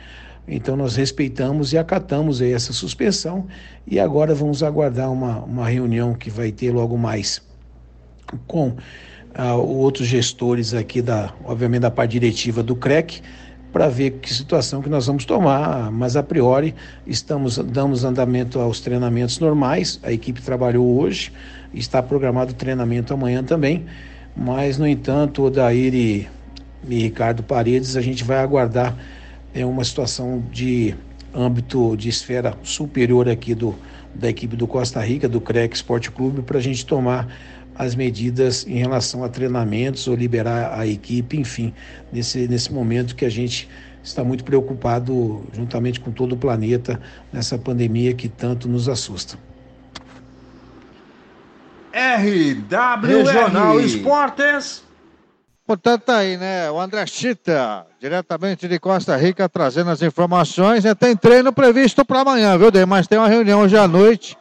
[0.46, 3.46] Então nós respeitamos e acatamos essa suspensão
[3.86, 7.42] e agora vamos aguardar uma, uma reunião que vai ter logo mais
[8.46, 8.76] com
[9.34, 13.20] ah, outros gestores aqui da, obviamente da parte diretiva do CREC,
[13.76, 16.74] para ver que situação que nós vamos tomar, mas a priori
[17.06, 20.00] estamos damos andamento aos treinamentos normais.
[20.02, 21.30] A equipe trabalhou hoje,
[21.74, 23.84] está programado treinamento amanhã também,
[24.34, 26.28] mas no entanto, o Daír e,
[26.88, 28.96] e Ricardo Paredes, a gente vai aguardar
[29.52, 30.94] é uma situação de
[31.34, 33.74] âmbito de esfera superior aqui do
[34.14, 37.28] da equipe do Costa Rica, do CREC Esporte Clube, para a gente tomar
[37.78, 41.74] as medidas em relação a treinamentos ou liberar a equipe, enfim,
[42.12, 43.68] nesse, nesse momento que a gente
[44.02, 47.00] está muito preocupado, juntamente com todo o planeta,
[47.32, 49.38] nessa pandemia que tanto nos assusta.
[51.92, 54.84] RWR Regional Esportes.
[55.66, 56.70] Portanto, tá aí, né?
[56.70, 60.84] O André Chita, diretamente de Costa Rica, trazendo as informações.
[60.84, 62.86] É, tem treino previsto para amanhã, viu, Dei?
[62.86, 64.38] Mas tem uma reunião hoje à noite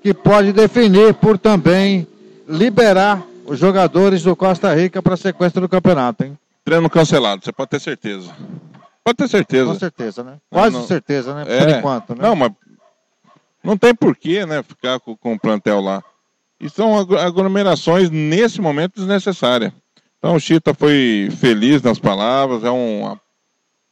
[0.00, 2.06] que pode definir por também
[2.48, 6.38] liberar os jogadores do Costa Rica para a sequência do campeonato, hein?
[6.64, 8.34] Treino cancelado, você pode ter certeza.
[9.04, 9.72] Pode ter certeza.
[9.72, 10.36] Com certeza, né?
[10.50, 11.44] Quase Não, não- certeza, né?
[11.44, 11.78] Por É.
[11.78, 12.22] enquanto, né?
[12.22, 12.52] Não, mas
[13.62, 16.02] não tem porquê, né, ficar com, com o plantel lá.
[16.60, 19.72] E são aglo- aglomerações, nesse momento, desnecessárias.
[20.18, 23.20] Então, o Chita foi feliz nas palavras, é uma,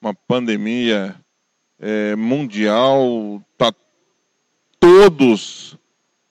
[0.03, 1.15] uma pandemia
[1.81, 3.73] é, mundial, tá
[4.81, 5.77] todos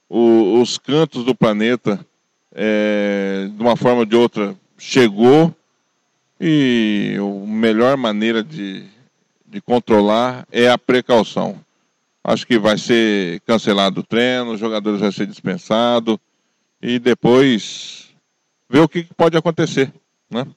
[0.10, 2.06] os cantos do planeta,
[2.56, 5.54] é, de uma forma ou de outra, chegou
[6.40, 8.86] e a melhor maneira de,
[9.46, 11.60] de controlar é a precaução.
[12.24, 16.18] Acho que vai ser cancelado o treino, os jogadores vão ser dispensados
[16.82, 18.08] e depois
[18.70, 19.94] ver o que pode acontecer,
[20.30, 20.48] né?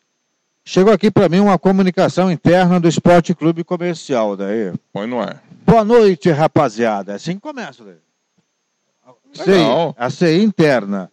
[0.65, 4.73] Chegou aqui para mim uma comunicação interna do Esporte Clube Comercial, daí.
[4.93, 5.43] Põe no ar.
[5.65, 7.13] Boa noite, rapaziada.
[7.13, 7.97] É Assim que começa, daí.
[9.33, 11.11] CI, a CI interna.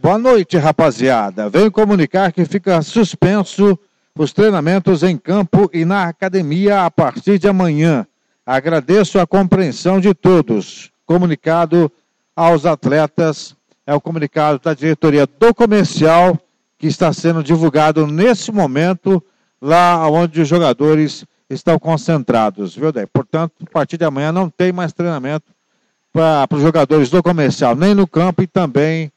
[0.00, 1.50] Boa noite, rapaziada.
[1.50, 3.76] Venho comunicar que fica suspenso
[4.16, 8.06] os treinamentos em campo e na academia a partir de amanhã.
[8.46, 10.92] Agradeço a compreensão de todos.
[11.04, 11.90] Comunicado
[12.36, 16.38] aos atletas, é o comunicado da diretoria do comercial
[16.78, 19.20] que está sendo divulgado nesse momento
[19.60, 23.06] lá onde os jogadores estão concentrados, viu, Daí?
[23.06, 25.52] Portanto, a partir de amanhã não tem mais treinamento
[26.12, 29.10] para os jogadores do comercial, nem no campo e também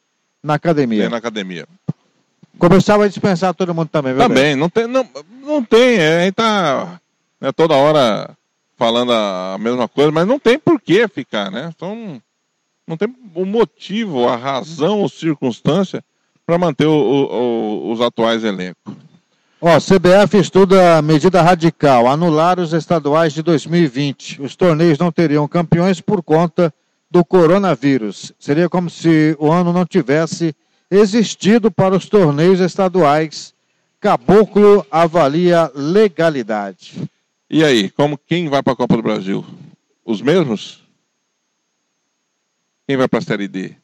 [0.44, 1.04] na academia.
[1.04, 1.68] Tem na academia.
[2.54, 4.22] O comercial vai dispensar todo mundo também, viu?
[4.22, 5.08] Também, não tem, não,
[5.42, 7.00] não tem, é, a gente tá
[7.40, 8.36] né, toda hora
[8.78, 11.72] falando a mesma coisa, mas não tem por que ficar, né?
[11.76, 12.22] Então,
[12.88, 16.04] não tem o motivo, a razão ou circunstância
[16.46, 18.94] para manter o, o, o, os atuais elencos.
[19.62, 24.42] Ó, CBF estuda medida radical, anular os estaduais de 2020.
[24.42, 26.74] Os torneios não teriam campeões por conta
[27.12, 28.32] do coronavírus.
[28.40, 30.56] Seria como se o ano não tivesse
[30.90, 33.54] existido para os torneios estaduais.
[34.00, 37.04] Caboclo avalia legalidade.
[37.50, 39.46] E aí, como quem vai para a Copa do Brasil?
[40.06, 40.82] Os mesmos?
[42.88, 43.76] Quem vai para a Série D?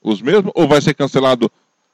[0.00, 0.52] Os mesmos?
[0.54, 1.50] Ou vai ser cancelado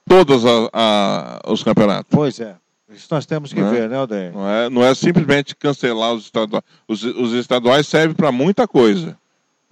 [0.06, 2.10] todos a, a, os campeonatos?
[2.10, 2.54] Pois é.
[2.94, 3.70] Isso nós temos que Não é?
[3.70, 4.30] ver, né, Aldeia?
[4.30, 6.64] Não é, não é simplesmente cancelar os estaduais.
[6.86, 9.18] Os, os estaduais servem para muita coisa.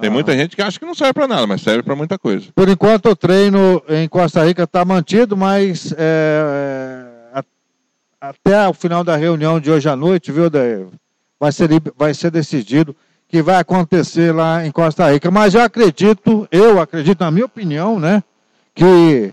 [0.00, 0.12] Tem Ah.
[0.12, 2.46] muita gente que acha que não serve para nada, mas serve para muita coisa.
[2.54, 7.44] Por enquanto, o treino em Costa Rica está mantido, mas é, a-
[8.20, 10.86] até o final da reunião de hoje à noite, viu, Daí?
[11.38, 12.94] Vai ser, vai ser decidido
[13.28, 15.30] que vai acontecer lá em Costa Rica.
[15.30, 18.22] Mas eu acredito, eu acredito, na minha opinião, né,
[18.74, 19.32] que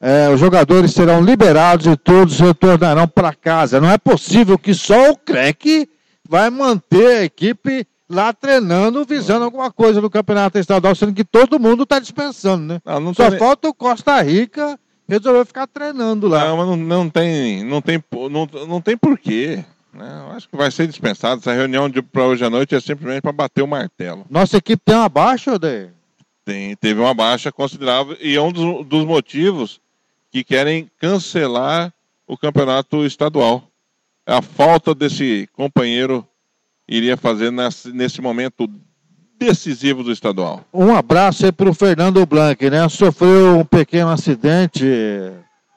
[0.00, 3.80] é, os jogadores serão liberados e todos retornarão para casa.
[3.80, 5.88] Não é possível que só o CREC
[6.28, 11.58] vai manter a equipe lá treinando, visando alguma coisa no campeonato estadual, sendo que todo
[11.58, 12.80] mundo está dispensando, né?
[12.84, 14.78] Não, não Só nem- falta o Costa Rica
[15.08, 16.46] resolver ficar treinando lá.
[16.48, 19.64] Não, mas não, não tem, não tem, não, não tem porquê.
[19.92, 20.06] Né?
[20.34, 21.40] Acho que vai ser dispensado.
[21.40, 24.26] Essa reunião para hoje à noite é simplesmente para bater o martelo.
[24.28, 25.90] Nossa equipe tem uma baixa, Odeio?
[26.44, 29.80] Tem, teve uma baixa considerável e é um dos, dos motivos
[30.30, 31.92] que querem cancelar
[32.26, 33.64] o campeonato estadual.
[34.26, 36.26] A falta desse companheiro
[36.88, 38.68] iria fazer nesse, nesse momento
[39.38, 40.64] decisivo do estadual.
[40.72, 42.88] Um abraço aí pro Fernando Blanc, né?
[42.88, 44.84] Sofreu um pequeno acidente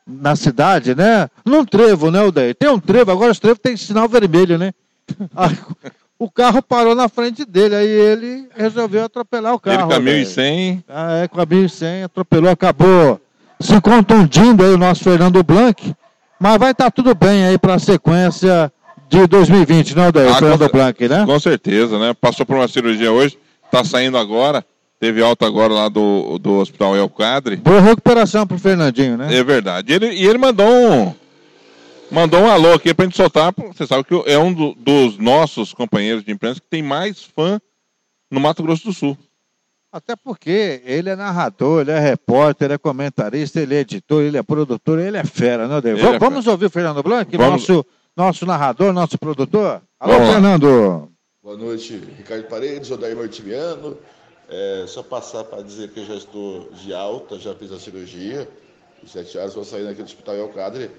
[0.08, 1.30] na cidade, né?
[1.46, 2.56] Num trevo, né, Odeio?
[2.56, 4.72] Tem um trevo, agora os trevos tem sinal vermelho, né?
[6.22, 9.78] O carro parou na frente dele, aí ele resolveu atropelar o carro.
[9.78, 10.26] Ele com a Odeio.
[10.26, 13.22] 1.100, Ah, é, com a 1.100, atropelou, acabou
[13.58, 15.96] se contundindo aí o nosso Fernando Blanc,
[16.38, 18.70] mas vai estar tudo bem aí para a sequência
[19.10, 20.30] de 2020, né, Odeio?
[20.30, 21.26] Ah, Fernando Blanc, né?
[21.26, 22.14] com certeza, né?
[22.14, 24.64] Passou por uma cirurgia hoje, está saindo agora,
[25.00, 27.56] teve alta agora lá do, do Hospital El Quadre.
[27.58, 29.36] Boa recuperação pro Fernandinho, né?
[29.36, 29.92] É verdade.
[29.92, 31.14] E ele, e ele mandou um.
[32.12, 33.54] Mandou um alô aqui pra gente soltar.
[33.72, 37.60] Você sabe que é um do- dos nossos companheiros de imprensa que tem mais fã
[38.32, 39.18] no Mato Grosso do Sul.
[39.92, 44.38] Até porque ele é narrador, ele é repórter, ele é comentarista, ele é editor, ele
[44.38, 45.98] é produtor, ele é fera, né, Odeio?
[45.98, 47.68] Ele Va- é Vamos ouvir o Fernando Blanc, Vamos.
[47.68, 47.86] nosso,
[48.20, 49.82] nosso narrador, nosso produtor?
[49.98, 50.14] Alô.
[50.14, 51.10] Fernando.
[51.42, 53.98] Boa noite, Ricardo Paredes, Odair Martimiano.
[54.50, 58.46] É, só passar para dizer que eu já estou de alta, já fiz a cirurgia.
[59.02, 60.92] Às sete horas vou sair daqui do Hospital El Cadre.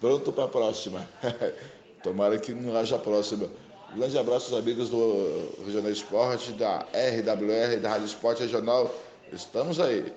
[0.00, 1.08] Pronto para a próxima.
[2.02, 3.48] Tomara que não haja próxima.
[3.94, 8.92] Um grande abraço aos amigos do Regional Esporte, da RWR, da Rádio Esporte Regional.
[9.32, 10.12] Estamos aí.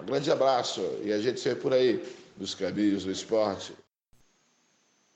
[0.00, 2.04] Um grande abraço e a gente se vê por aí,
[2.38, 3.74] nos caminhos do esporte.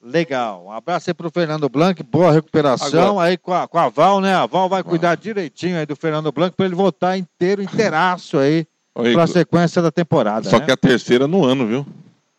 [0.03, 0.65] Legal.
[0.67, 3.11] Um abraço aí pro Fernando Blanc, boa recuperação.
[3.11, 4.35] Agora- Aí com a, com a Val, né?
[4.35, 8.67] A Val vai cuidar direitinho aí do Fernando Blanc para ele voltar inteiro, inteiraço aí
[8.95, 10.49] para a sequência da temporada.
[10.49, 10.65] Só né?
[10.65, 11.87] que a terceira no ano, viu?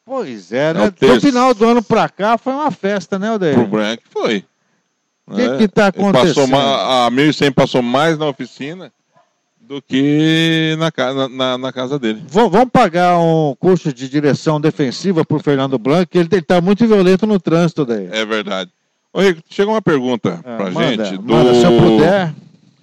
[0.04, 0.90] Pois é, É né?
[0.92, 3.54] Do final do ano pra cá foi uma festa, né, Odeio?
[3.56, 4.44] Pro Branco foi.
[5.28, 6.48] O que que tá Ele Passou acontecendo?
[6.50, 8.92] ma- a 1.100 passou mais na oficina
[9.72, 12.22] do que na, casa na, na casa dele.
[12.28, 16.86] V- vamos pagar um curso de direção defensiva pro Fernando Blanc, que ele está muito
[16.86, 18.10] violento no trânsito daí.
[18.12, 18.70] É verdade.
[19.14, 22.34] Ô, Rico, chegou uma pergunta pra manda, gente do, manda, se eu puder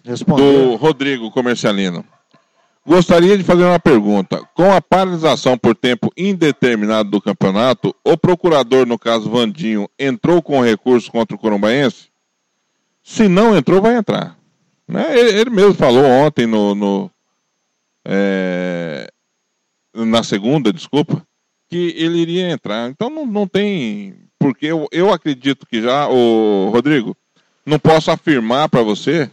[0.03, 0.43] responder.
[0.43, 2.03] do Rodrigo Comercialino.
[2.87, 4.41] Gostaria de fazer uma pergunta.
[4.55, 10.63] Com a paralisação por tempo indeterminado do campeonato, o procurador, no caso Vandinho, entrou com
[10.63, 12.07] recurso contra o Corumbaense?
[13.05, 14.38] Se não entrou, vai entrar.
[14.89, 15.19] Né?
[15.19, 17.11] Ele, ele mesmo falou ontem no, no,
[18.05, 19.11] é,
[19.95, 21.23] na segunda, desculpa,
[21.69, 22.89] que ele iria entrar.
[22.89, 24.15] Então não, não tem.
[24.39, 27.17] Porque eu, eu acredito que já, o Rodrigo,
[27.67, 29.31] não posso afirmar para você,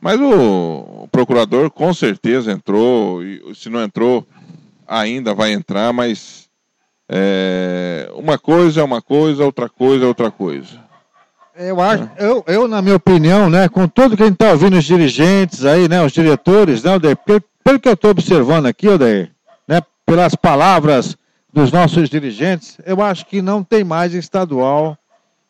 [0.00, 4.26] mas o, o procurador com certeza entrou, e se não entrou,
[4.86, 6.48] ainda vai entrar, mas
[7.08, 10.87] é, uma coisa é uma coisa, outra coisa é outra coisa.
[11.58, 14.76] Eu acho, eu, eu, na minha opinião, né, com tudo que a gente está ouvindo
[14.76, 18.86] os dirigentes aí, né, os diretores, né, Odair, pelo, pelo que eu estou observando aqui,
[18.88, 19.32] Odair,
[19.66, 21.16] né, pelas palavras
[21.52, 24.96] dos nossos dirigentes, eu acho que não tem mais estadual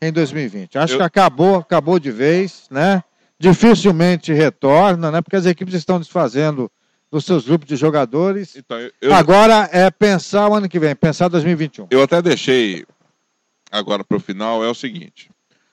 [0.01, 0.79] em 2020.
[0.79, 3.03] Acho Eu- que acabou, acabou de vez, né?
[3.39, 5.21] Dificilmente retorna, né?
[5.21, 6.71] Porque as equipes estão desfazendo
[7.11, 8.57] dos seus grupos de jogadores.
[8.57, 11.87] Então, eu- Agora é pensar o ano que vem, pensar 2021.
[11.91, 12.85] Eu até deixei
[13.71, 15.31] agora para o final, é o seguinte: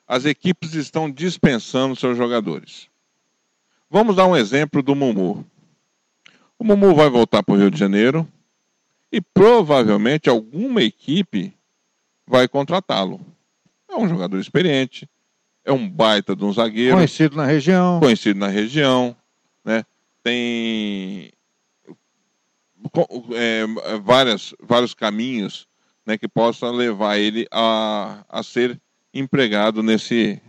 [0.08, 2.88] as equipes estão dispensando seus jogadores.
[3.90, 5.46] Vamos dar um exemplo do Mumu.
[6.58, 8.28] O Mumu vai voltar para o Rio de Janeiro
[9.12, 11.54] e provavelmente alguma equipe
[12.26, 13.20] vai contratá-lo.
[13.90, 15.10] É um jogador experiente,
[15.64, 18.00] é um baita de um zagueiro Conhecido na região.
[18.00, 19.16] conhecido na região,
[19.64, 19.86] né?
[20.24, 21.32] Tem
[23.34, 23.64] é,
[24.04, 25.68] várias, vários caminhos
[26.06, 28.80] né, que possa levar ele a, a ser
[29.16, 30.42] empregado nesse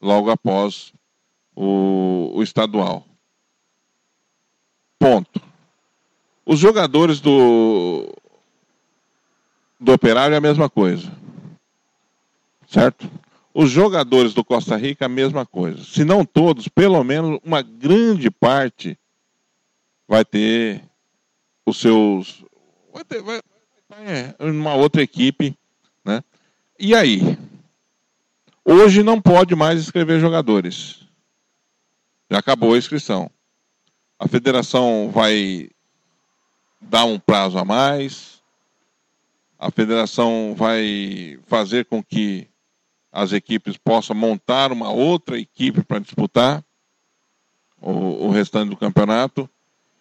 [0.00, 0.92] logo após
[1.54, 3.04] o, o estadual.
[4.98, 5.42] Ponto.
[6.46, 8.08] Os jogadores do
[9.78, 11.10] do Operário é a mesma coisa.
[12.68, 13.10] Certo?
[13.52, 15.82] Os jogadores do Costa Rica, a mesma coisa.
[15.82, 18.96] Se não todos, pelo menos uma grande parte
[20.06, 20.82] vai ter
[21.66, 22.44] os seus.
[22.92, 23.40] Vai ter vai,
[23.88, 25.56] vai, uma outra equipe.
[26.82, 27.36] E aí?
[28.64, 31.00] Hoje não pode mais escrever jogadores.
[32.30, 33.30] Já acabou a inscrição.
[34.18, 35.68] A federação vai
[36.80, 38.40] dar um prazo a mais.
[39.58, 42.48] A federação vai fazer com que
[43.12, 46.64] as equipes possam montar uma outra equipe para disputar
[47.78, 47.90] o,
[48.26, 49.50] o restante do campeonato.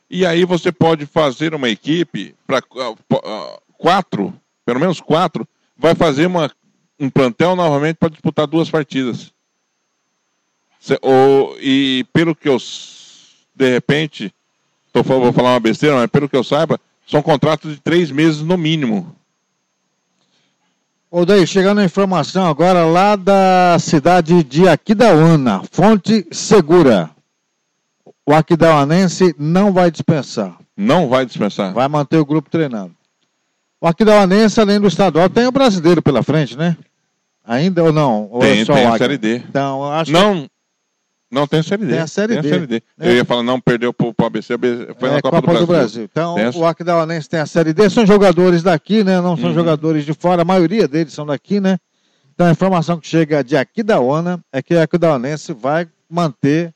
[0.09, 2.61] E aí você pode fazer uma equipe para
[3.73, 4.34] quatro,
[4.65, 5.45] pelo menos quatro,
[5.80, 6.49] vai fazer uma,
[7.00, 9.32] um plantel novamente para disputar duas partidas.
[11.02, 12.58] Ou- e pelo que eu,
[13.56, 14.34] de repente,
[14.91, 18.41] tô, vou falar uma besteira, mas pelo que eu saiba, são contratos de três meses
[18.41, 19.16] no mínimo.
[21.12, 27.10] Ô, daí, chegando a informação agora lá da cidade de Aquidauana, fonte segura.
[28.26, 30.56] O Aquidauanense não vai dispensar.
[30.78, 31.74] Não vai dispensar.
[31.74, 32.95] Vai manter o grupo treinando.
[33.82, 36.78] O Aquidauanense, além do estadual, tem o brasileiro pela frente, né?
[37.46, 38.28] Ainda ou não?
[38.32, 38.98] Ou Tem, é só tem a?
[38.98, 39.36] Série D.
[39.38, 40.50] Então, eu acho Não,
[41.32, 41.92] não tem a Série D.
[41.92, 42.84] Tem a Série D.
[43.00, 44.58] Eu ia falar, não perdeu para o ABC,
[45.00, 46.04] foi é na Copa, do Brasil.
[46.04, 49.20] Então, Tem o Aquidauanense tem a Série D, são jogadores daqui, né?
[49.22, 49.56] Não são Uhum.
[49.56, 51.78] jogadores de fora, a maioria deles são daqui, né?
[52.34, 56.74] Então, a informação que chega de Aquidauana é que o Aquidauanense vai manter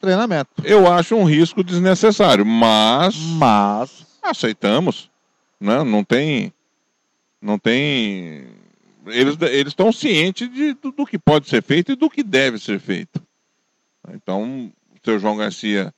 [0.00, 0.50] treinamento.
[0.64, 5.10] Eu acho um risco desnecessário, mas, mas aceitamos,
[5.60, 5.82] né?
[5.82, 6.52] Não tem,
[7.42, 8.46] não tem.
[9.10, 12.58] Eles eles estão cientes de, do, do que pode ser feito e do que deve
[12.58, 13.20] ser feito.
[14.12, 15.92] Então, o seu João Garcia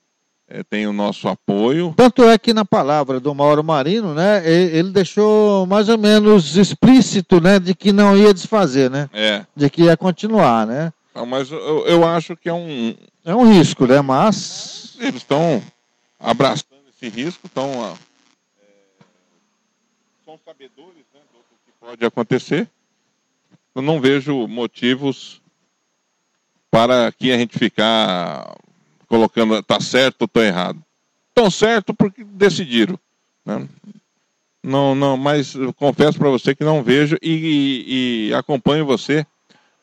[0.49, 1.93] eh, tem o nosso apoio.
[1.95, 6.57] Tanto é que na palavra do Mauro Marino, né, e- ele deixou mais ou menos
[6.57, 10.91] explícito, né, de que não ia desfazer, né, É, de que ia continuar, né.
[11.15, 15.61] Ah, mas eu, eu acho que é um, É um risco, né, mas eles estão
[16.19, 17.93] abraçando esse risco, estão é,
[20.25, 22.67] são sabedores né, do que pode acontecer.
[23.75, 25.41] Eu não vejo motivos
[26.69, 28.55] para que a gente ficar
[29.07, 30.81] colocando tá certo ou tá errado.
[31.29, 32.97] Estão certo porque decidiram.
[33.45, 33.67] né?
[34.63, 39.25] Não, não, mas confesso para você que não vejo e, e- e acompanho você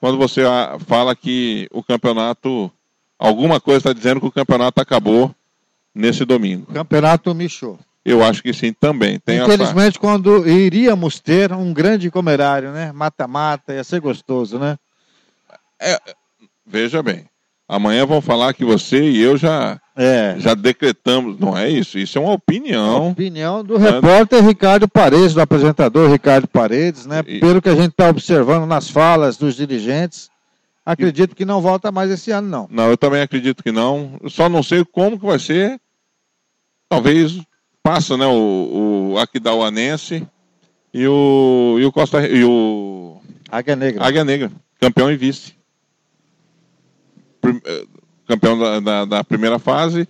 [0.00, 0.42] quando você
[0.86, 2.70] fala que o campeonato,
[3.18, 5.34] alguma coisa está dizendo que o campeonato acabou
[5.92, 6.72] nesse domingo.
[6.72, 7.76] campeonato Michô.
[8.04, 9.18] Eu acho que sim também.
[9.18, 14.78] Tem Infelizmente, quando iríamos ter um grande comerário, né, mata-mata, ia ser gostoso, né.
[16.66, 17.26] veja bem,
[17.68, 20.36] amanhã vão falar que você e eu já, É.
[20.38, 21.38] já decretamos.
[21.38, 23.10] Não é isso, isso é uma opinião.
[23.10, 27.22] Opinião do repórter Ricardo Paredes, do apresentador Ricardo Paredes, né?
[27.22, 30.30] Pelo que a gente está observando nas falas dos dirigentes,
[30.86, 32.68] acredito que não volta mais esse ano, não.
[32.70, 34.18] Não, eu também acredito que não.
[34.22, 35.78] Eu só não sei como que vai ser.
[36.88, 37.38] Talvez
[37.88, 38.26] passa, né?
[38.26, 40.22] O, o Aquidauanense
[40.92, 43.18] e o, e o Costa e o
[43.50, 44.04] Águia Negra.
[44.06, 45.54] Águia Negra, campeão e vice.
[47.40, 47.84] Prim- eh,
[48.26, 50.06] Campeão da, da, da primeira fase.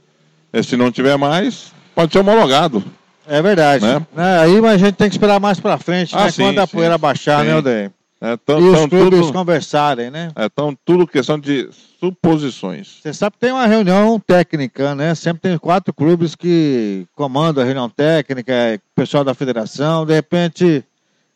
[0.52, 2.82] Eh, Se não tiver mais, pode ser homologado.
[3.28, 3.84] É verdade.
[3.84, 4.04] Né?
[4.12, 6.30] Né, Aí a gente tem que esperar mais pra frente, Ah, né?
[6.32, 7.46] sim, quando a sim, poeira baixar, sim.
[7.48, 7.92] né, Odeio?
[8.20, 10.30] É, tão, e os tão clubes tudo, conversarem, né?
[10.34, 11.68] é, tão tudo questão de
[12.00, 12.98] suposições.
[13.00, 15.14] Você sabe que tem uma reunião técnica, né?
[15.14, 20.04] Sempre tem quatro clubes que comandam a reunião técnica, é, o pessoal da federação.
[20.04, 20.84] De repente,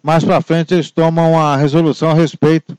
[0.03, 2.77] mais para frente, eles tomam uma resolução a respeito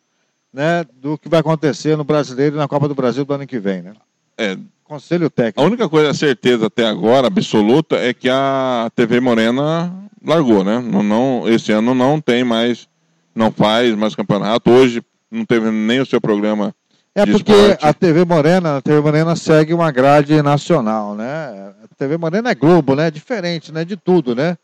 [0.53, 3.57] né, do que vai acontecer no Brasileiro e na Copa do Brasil do ano que
[3.57, 3.93] vem, né?
[4.37, 5.61] É, Conselho técnico.
[5.61, 9.91] A única coisa certeza até agora, absoluta, é que a TV Morena
[10.23, 10.79] largou, né?
[10.79, 12.87] Não, não, esse ano não tem mais
[13.35, 14.69] não faz mais campeonato.
[14.69, 16.73] Hoje não teve nem o seu programa
[17.15, 17.85] É porque esporte.
[17.85, 21.73] a TV Morena, a TV Morena segue uma grade nacional, né?
[21.83, 23.09] A TV Morena é Globo, né?
[23.11, 23.83] Diferente, né?
[23.85, 24.57] De tudo, né?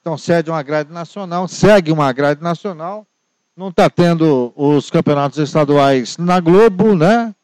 [0.00, 3.06] Então cede uma grade nacional, segue uma grade nacional.
[3.56, 7.34] Não está tendo os campeonatos estaduais na Globo, né?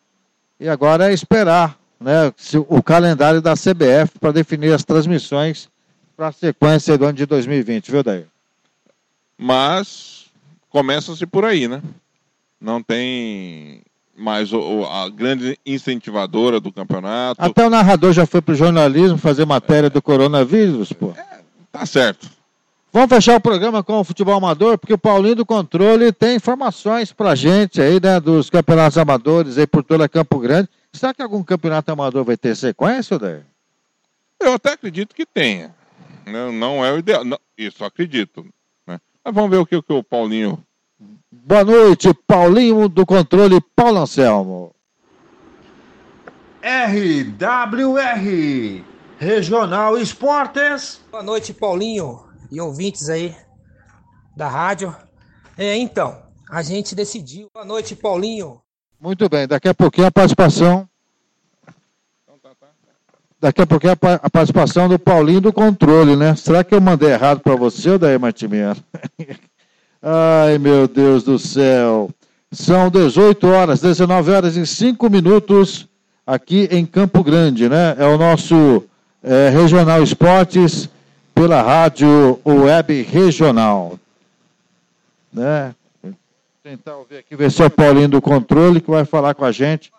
[0.58, 2.32] E agora é esperar, né?
[2.68, 5.68] O calendário da CBF para definir as transmissões
[6.16, 8.24] para a sequência do ano de 2020, viu, Daí?
[9.36, 10.17] Mas
[10.82, 11.82] começa-se por aí, né?
[12.60, 13.82] Não tem
[14.16, 17.40] mais o- a grande incentivadora do campeonato.
[17.42, 21.12] Até o narrador já foi para o jornalismo fazer matéria do coronavírus, pô.
[21.72, 22.30] Tá certo.
[22.92, 27.12] Vamos fechar o programa com o futebol amador, porque o Paulinho do Controle tem informações
[27.12, 30.68] pra gente aí, né, dos campeonatos amadores aí por toda Campo Grande.
[30.92, 33.44] Será que algum campeonato amador vai ter sequência, Odair?
[34.40, 35.74] Eu até acredito que tenha.
[36.26, 37.24] Não, não é o ideal.
[37.24, 38.46] Não, isso, acredito.
[38.86, 38.98] né?
[39.24, 40.58] Mas vamos ver o que, o que o Paulinho.
[41.30, 44.74] Boa noite, Paulinho do Controle, Paulo Anselmo.
[46.62, 48.84] RWR
[49.18, 51.00] Regional Esportes.
[51.10, 53.34] Boa noite, Paulinho e ouvintes aí
[54.36, 54.94] da rádio.
[55.56, 56.20] É, então,
[56.50, 57.48] a gente decidiu.
[57.52, 58.60] Boa noite, Paulinho.
[59.00, 60.88] Muito bem, daqui a pouquinho a participação.
[63.40, 66.34] Daqui a pouquinho a, pa- a participação do Paulinho do Controle, né?
[66.34, 68.82] Será que eu mandei errado para você, Odair Martimiano?
[70.10, 72.08] Ai, meu Deus do céu.
[72.50, 75.86] São 18 horas, 19 horas e 5 minutos
[76.26, 77.94] aqui em Campo Grande, né?
[77.98, 78.84] É o nosso
[79.22, 80.88] eh, Regional Esportes
[81.34, 84.00] pela Rádio Web Regional.
[85.30, 85.74] Né?
[86.62, 89.52] Tentar ouvir aqui, ver se é o Paulinho do Controle que vai falar com a
[89.52, 89.92] gente.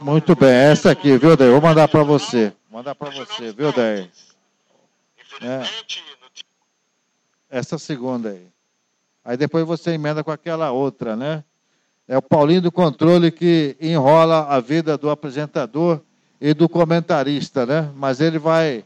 [0.00, 1.48] Muito bem, essa aqui, viu, Daí?
[1.48, 2.52] Vou mandar para você.
[2.68, 4.10] Vou mandar para você, viu, Daí?
[5.40, 5.62] É.
[7.50, 8.46] Essa segunda aí.
[9.24, 11.44] Aí depois você emenda com aquela outra, né?
[12.08, 16.00] É o Paulinho do Controle que enrola a vida do apresentador
[16.40, 17.90] e do comentarista, né?
[17.96, 18.84] Mas ele vai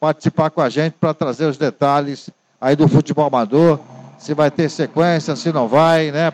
[0.00, 2.30] participar com a gente para trazer os detalhes
[2.60, 3.78] aí do futebol amador,
[4.18, 6.32] se vai ter sequência, se não vai, né?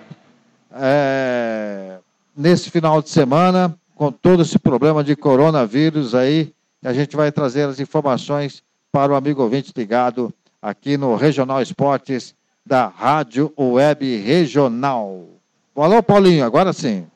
[0.73, 1.99] É,
[2.37, 6.55] nesse final de semana, com todo esse problema de coronavírus aí,
[6.85, 8.63] a gente vai trazer as informações
[8.93, 12.35] para o amigo ouvinte ligado aqui no Regional Esportes
[12.65, 15.27] da Rádio Web Regional.
[15.75, 17.07] Alô, Paulinho, agora sim.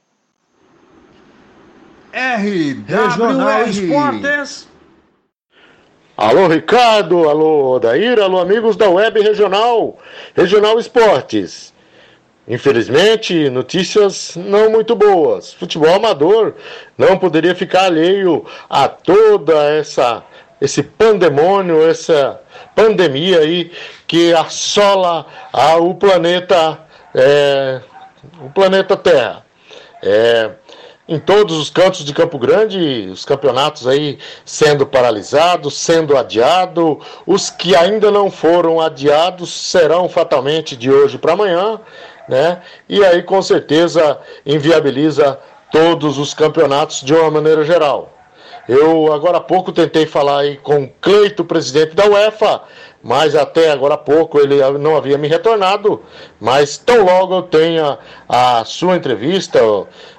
[2.13, 4.69] RWR Esportes.
[6.17, 9.99] Alô, Ricardo, alô, Odair, alô, amigos da Web Regional,
[10.35, 11.75] Regional Esportes.
[12.47, 15.53] Infelizmente, notícias não muito boas.
[15.53, 16.55] Futebol amador
[16.97, 20.23] não poderia ficar alheio a toda essa
[20.61, 22.41] esse pandemônio, essa
[22.75, 23.71] pandemia aí
[24.07, 26.81] que assola a, o planeta
[27.15, 27.81] é,
[28.41, 29.45] o planeta Terra.
[30.03, 30.51] É,
[31.07, 36.97] em todos os cantos de Campo Grande, os campeonatos aí sendo paralisados, sendo adiados.
[37.27, 41.79] Os que ainda não foram adiados serão fatalmente de hoje para amanhã,
[42.27, 42.63] né?
[42.89, 45.39] E aí com certeza inviabiliza
[45.71, 48.14] todos os campeonatos de uma maneira geral.
[48.69, 52.63] Eu agora há pouco tentei falar aí com o Cleito, presidente da UEFA,
[53.03, 56.03] mas até agora há pouco ele não havia me retornado.
[56.41, 57.99] Mas tão logo eu tenha
[58.29, 59.61] a sua entrevista,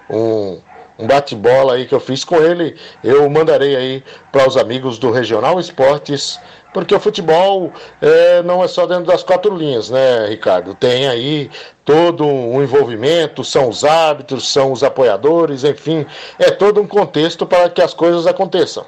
[0.09, 0.61] um,
[0.99, 5.11] um bate-bola aí que eu fiz com ele, eu mandarei aí para os amigos do
[5.11, 6.39] Regional Esportes,
[6.75, 7.71] porque o futebol
[8.01, 10.75] é, não é só dentro das quatro linhas, né, Ricardo?
[10.75, 11.49] Tem aí
[11.85, 16.05] todo um envolvimento, são os árbitros, são os apoiadores, enfim,
[16.37, 18.85] é todo um contexto para que as coisas aconteçam.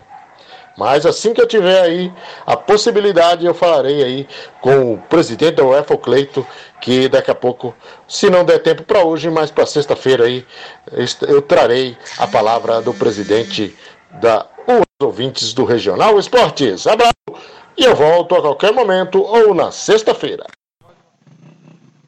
[0.77, 2.11] Mas assim que eu tiver aí
[2.45, 4.27] a possibilidade, eu falarei aí
[4.59, 6.45] com o presidente da UEFA, o Cleito,
[6.81, 7.73] que daqui a pouco,
[8.05, 10.45] se não der tempo para hoje, mas para sexta-feira aí,
[11.25, 13.73] eu trarei a palavra do presidente
[14.19, 16.85] da os ouvintes do Regional Esportes.
[16.85, 17.13] Abraço
[17.77, 20.45] e eu volto a qualquer momento ou na sexta-feira.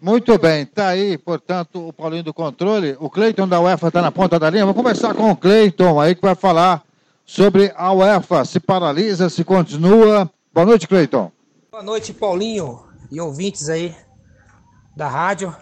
[0.01, 2.95] Muito bem, tá aí, portanto, o Paulinho do Controle.
[2.99, 4.63] O Cleiton da UEFA está na ponta da linha.
[4.65, 6.83] Vamos conversar com o Cleiton aí que vai falar
[7.25, 8.45] sobre a UEFA.
[8.45, 10.31] Se paralisa, se continua.
[10.53, 11.29] Boa noite, Cleiton.
[11.69, 13.93] Boa noite, Paulinho e ouvintes aí
[14.95, 15.55] da rádio.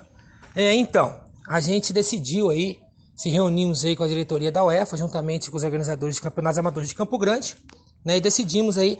[0.55, 1.15] É, então,
[1.47, 2.79] a gente decidiu aí,
[3.15, 6.89] se reunimos aí com a diretoria da UEFA, juntamente com os organizadores de campeonatos amadores
[6.89, 7.55] de Campo Grande,
[8.03, 8.97] né, e decidimos aí,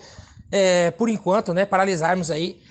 [0.52, 2.62] é, por enquanto, né, paralisarmos aí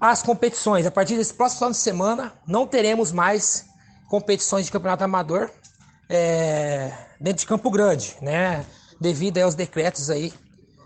[0.00, 0.86] as competições.
[0.86, 3.66] A partir desse próximo final de semana, não teremos mais
[4.08, 5.50] competições de campeonato amador
[6.08, 8.64] é, dentro de Campo Grande, né,
[9.00, 10.32] devido aos decretos aí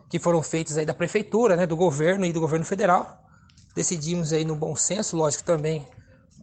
[0.09, 3.23] que foram feitos aí da prefeitura, né, do governo e do governo federal,
[3.75, 5.87] decidimos aí no bom senso, lógico também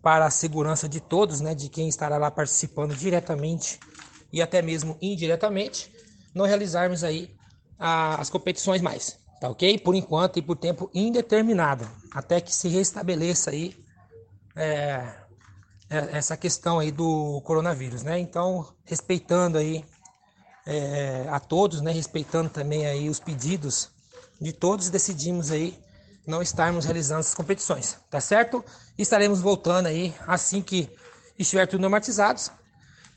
[0.02, 3.80] para a segurança de todos, né, de quem estará lá participando diretamente
[4.32, 5.92] e até mesmo indiretamente,
[6.34, 7.34] não realizarmos aí
[7.80, 9.78] a, as competições mais, tá ok?
[9.80, 13.76] Por enquanto e por tempo indeterminado, até que se restabeleça aí
[14.56, 15.04] é,
[15.90, 18.18] é, essa questão aí do coronavírus, né?
[18.20, 19.86] Então, respeitando aí
[20.66, 21.92] é, a todos, né?
[21.92, 23.90] Respeitando também aí os pedidos
[24.40, 25.78] de todos, decidimos aí
[26.26, 28.64] não estarmos realizando essas competições, tá certo?
[28.98, 30.90] estaremos voltando aí assim que
[31.38, 32.42] estiver tudo normatizado.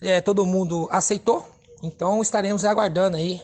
[0.00, 1.48] É, todo mundo aceitou,
[1.82, 3.42] então estaremos aguardando aí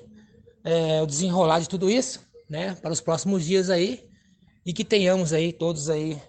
[0.62, 2.74] é, o desenrolar de tudo isso, né?
[2.80, 4.08] Para os próximos dias aí
[4.64, 6.20] e que tenhamos aí todos aí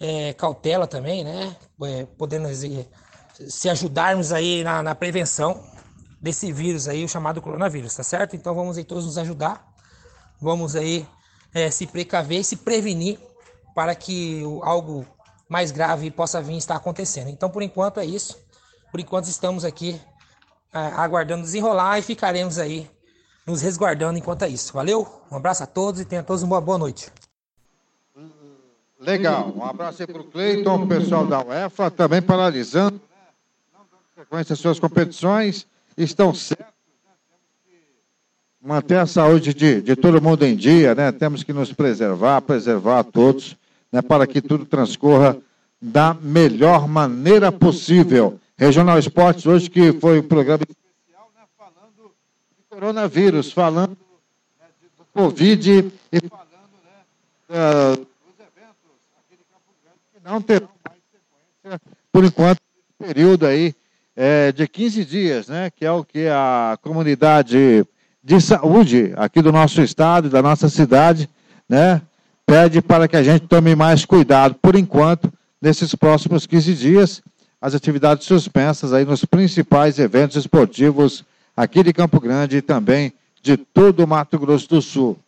[0.00, 1.56] é, cautela também, né?
[1.82, 2.48] É, podendo
[3.48, 5.62] se ajudarmos aí na, na, prevenção
[6.20, 8.34] desse vírus aí, o chamado coronavírus, tá certo?
[8.34, 9.66] Então vamos aí todos nos ajudar,
[10.40, 11.06] vamos aí
[11.54, 13.18] é, se precaver, se prevenir
[13.74, 15.06] para que algo
[15.48, 17.28] mais grave possa vir estar acontecendo.
[17.28, 18.38] Então por enquanto é isso.
[18.90, 20.00] Por enquanto estamos aqui
[20.72, 22.90] é, aguardando desenrolar e ficaremos aí
[23.50, 24.72] nos resguardando enquanto é isso.
[24.72, 25.06] Valeu?
[25.30, 27.10] Um abraço a todos e tenham todos uma boa noite.
[28.98, 29.52] Legal.
[29.56, 33.00] Um abraço aí para o Cleiton, o pessoal da UEFA, também paralisando,
[33.72, 36.66] não dando sequência às suas competições, estão certos,
[38.60, 41.10] manter a saúde de, de todo mundo em dia, né?
[41.10, 43.56] Temos que nos preservar, preservar a todos,
[43.90, 44.02] né?
[44.02, 45.38] Para que tudo transcorra
[45.80, 48.38] da melhor maneira possível.
[48.58, 51.40] Regional Esportes, hoje que foi um programa especial, né?
[51.56, 52.12] Falando
[52.58, 53.94] de coronavírus, falando
[54.58, 54.66] né,
[54.98, 56.46] do Covid e falando
[56.82, 58.06] né, uh,
[60.24, 63.74] não terão mais sequência, por enquanto, nesse período aí
[64.16, 65.70] é, de 15 dias, né?
[65.70, 67.84] Que é o que a comunidade
[68.22, 71.28] de saúde aqui do nosso estado, da nossa cidade,
[71.68, 72.00] né?
[72.46, 74.54] Pede para que a gente tome mais cuidado.
[74.54, 77.22] Por enquanto, nesses próximos 15 dias,
[77.60, 81.24] as atividades suspensas aí nos principais eventos esportivos
[81.60, 85.18] aqui de Campo Grande e também de todo o Mato Grosso do Sul.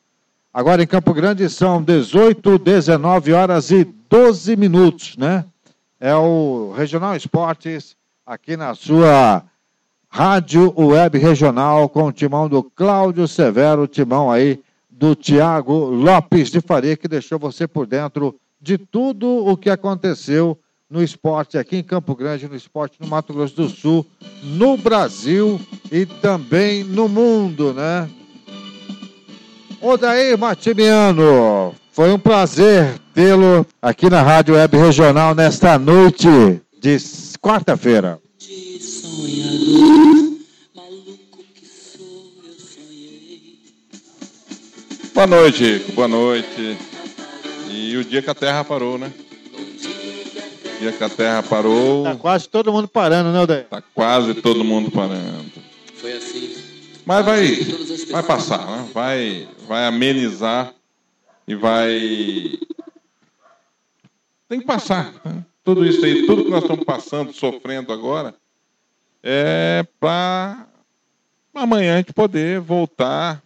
[0.53, 5.45] Agora em Campo Grande são 18, 19 horas e 12 minutos, né?
[6.01, 7.95] É o Regional Esportes
[8.27, 9.43] aqui na sua
[10.09, 14.59] Rádio Web Regional com o timão do Cláudio Severo, timão aí
[14.91, 20.59] do Tiago Lopes de Faria, que deixou você por dentro de tudo o que aconteceu
[20.93, 24.07] no esporte aqui em Campo Grande, no esporte no Mato Grosso do Sul,
[24.43, 25.59] no Brasil
[25.91, 28.07] e também no mundo, né?
[29.81, 36.29] Odair Matimiano, foi um prazer tê-lo aqui na Rádio Web Regional nesta noite
[36.79, 36.99] de
[37.41, 38.21] quarta-feira.
[45.15, 45.79] Boa noite.
[45.95, 46.77] Boa noite.
[47.71, 49.11] E o dia que a Terra parou, né?
[50.83, 52.03] Dia que a Terra parou.
[52.03, 53.67] Tá quase todo mundo parando, né, Odair?
[53.67, 55.53] Tá quase todo mundo parando.
[55.95, 56.57] Foi assim.
[57.07, 57.55] Mas vai,
[58.11, 58.91] vai passar, né?
[58.93, 60.75] vai, vai amenizar
[61.47, 62.59] e vai.
[64.49, 65.13] Tem que passar.
[65.25, 65.45] Né?
[65.63, 68.35] Tudo isso aí, tudo que nós estamos passando, sofrendo agora,
[69.23, 70.67] é para
[71.55, 73.41] amanhã a gente poder voltar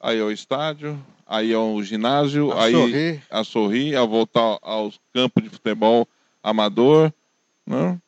[0.00, 3.22] aí ao estádio, aí ao ginásio, a aí sorrir.
[3.28, 6.08] a sorrir, a voltar aos campos de futebol
[6.42, 7.12] amador.
[7.66, 7.98] Né?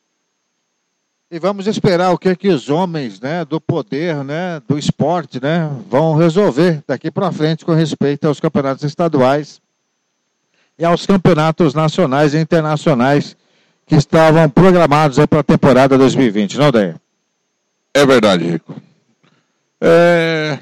[1.31, 5.67] E vamos esperar o que que os homens, né, do poder, né, do esporte, né,
[5.89, 9.59] vão resolver daqui para frente com respeito aos campeonatos estaduais
[10.77, 13.35] e aos campeonatos nacionais e internacionais
[13.87, 17.01] que estavam programados para a temporada 2020, não, Deia?
[17.93, 18.75] É verdade, Rico.
[19.81, 20.59] É...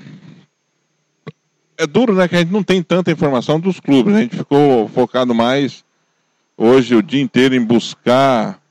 [1.78, 4.15] é duro, né, que a gente não tem tanta informação dos clubes.
[4.15, 5.84] A gente ficou focado mais
[6.58, 8.62] hoje o dia inteiro em buscar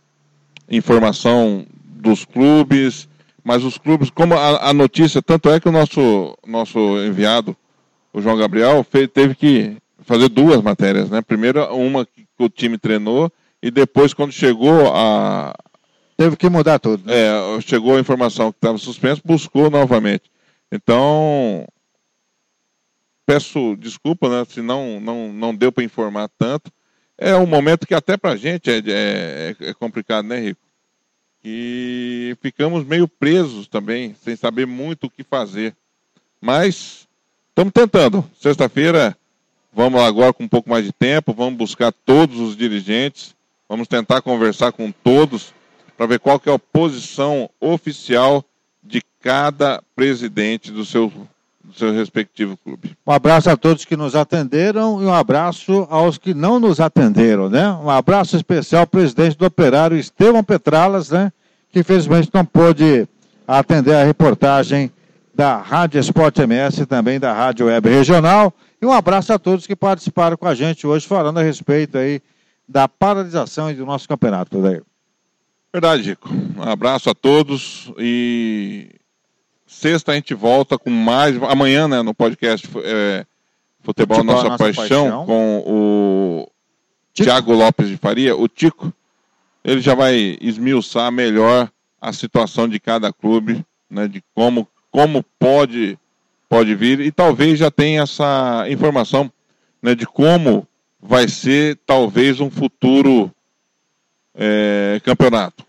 [0.71, 3.09] informação dos clubes,
[3.43, 7.57] mas os clubes, como a, a, notícia, tanto é que o nosso, nosso enviado,
[8.13, 11.21] o João Gabriel, fez, teve que fazer duas matérias, né?
[11.21, 13.31] Primeiro uma que o time treinou
[13.63, 15.55] e depois quando chegou a
[16.17, 17.05] teve que mudar tudo.
[17.07, 17.15] Né?
[17.15, 20.31] É, chegou a informação que estava suspenso, buscou novamente.
[20.71, 21.67] Então
[23.25, 24.45] peço desculpa, né?
[24.49, 26.71] Se não não não deu para informar tanto.
[27.21, 30.71] É um momento que até para a gente é, é, é complicado, né, Rico?
[31.43, 35.75] que ficamos meio presos também, sem saber muito o que fazer.
[36.41, 37.09] Mas
[37.49, 38.29] estamos tentando.
[38.39, 39.17] Sexta-feira,
[39.73, 43.35] vamos agora com um pouco mais de tempo, vamos buscar todos os dirigentes,
[43.69, 45.55] vamos tentar conversar com todos
[45.97, 48.45] para ver qual que é a posição oficial
[48.83, 51.13] de cada presidente do seu
[51.63, 52.97] do seu respectivo clube.
[53.07, 57.49] Um abraço a todos que nos atenderam e um abraço aos que não nos atenderam,
[57.49, 57.71] né?
[57.73, 61.33] Um abraço especial ao presidente do Operário, Estevão Petralas, né?
[61.71, 63.07] Que infelizmente não pôde
[63.47, 64.91] atender a reportagem
[65.35, 68.53] da Rádio Esporte MS e também da Rádio Web Regional.
[68.81, 72.21] E um abraço a todos que participaram com a gente hoje, falando a respeito aí
[72.69, 74.81] da paralisação do nosso campeonato, daí.
[75.73, 76.29] Verdade, Rico.
[76.57, 79.00] Um abraço a todos e
[79.71, 81.41] sexta a gente volta com mais.
[81.45, 83.25] Amanhã, né, no podcast é,
[83.83, 86.51] Futebol, Futebol Nossa, Nossa Paixão, Paixão, com o
[87.15, 88.93] Tiago Lopes de Faria, o Tico.
[89.65, 95.99] Ele já vai esmiuçar melhor a situação de cada clube, né, de como, como pode,
[96.49, 99.31] pode vir, e talvez já tenha essa informação
[99.83, 100.67] né, de como
[101.01, 103.31] vai ser talvez um futuro
[104.35, 105.65] é, campeonato.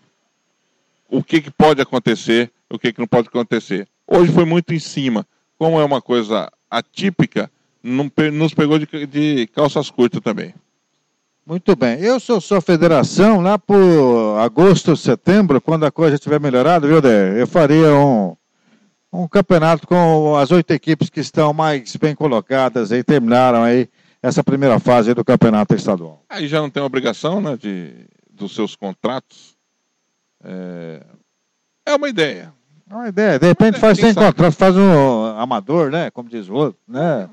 [1.08, 3.86] O que, que pode acontecer, o que, que não pode acontecer.
[4.14, 5.26] Hoje foi muito em cima.
[5.58, 7.50] Como é uma coisa atípica,
[7.82, 10.54] não, nos pegou de, de calças curtas também.
[11.46, 11.98] Muito bem.
[11.98, 17.40] Eu sou sua federação, lá por agosto, setembro, quando a coisa estiver melhorada, viu, Dé?
[17.40, 18.36] Eu faria um,
[19.10, 23.88] um campeonato com as oito equipes que estão mais bem colocadas e terminaram aí
[24.22, 26.22] essa primeira fase do campeonato estadual.
[26.28, 29.56] Aí já não tem obrigação, né, de, dos seus contratos.
[30.44, 31.02] É,
[31.86, 32.52] é uma ideia.
[32.92, 33.38] Uma ideia.
[33.38, 36.10] De repente faz sem contrato, faz um amador, né?
[36.10, 37.28] Como diz o outro, né?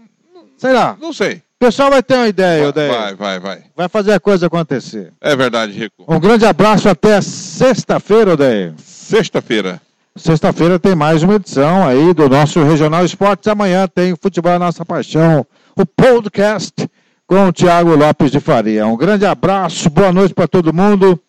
[0.58, 0.98] Sei lá.
[1.00, 1.44] Não sei.
[1.62, 3.64] O pessoal vai ter uma ideia, vai, Vai, vai, vai.
[3.76, 5.12] Vai fazer a coisa acontecer.
[5.20, 6.06] É verdade, Rico.
[6.08, 8.76] Um grande abraço até sexta-feira, Odeio.
[8.78, 9.82] Sexta-feira.
[10.16, 13.48] Sexta-feira tem mais uma edição aí do nosso Regional Esportes.
[13.48, 15.46] Amanhã tem Futebol é Nossa Paixão,
[15.76, 16.90] o podcast
[17.28, 18.88] com o Tiago Lopes de Faria.
[18.88, 21.20] Um grande abraço, boa noite para todo mundo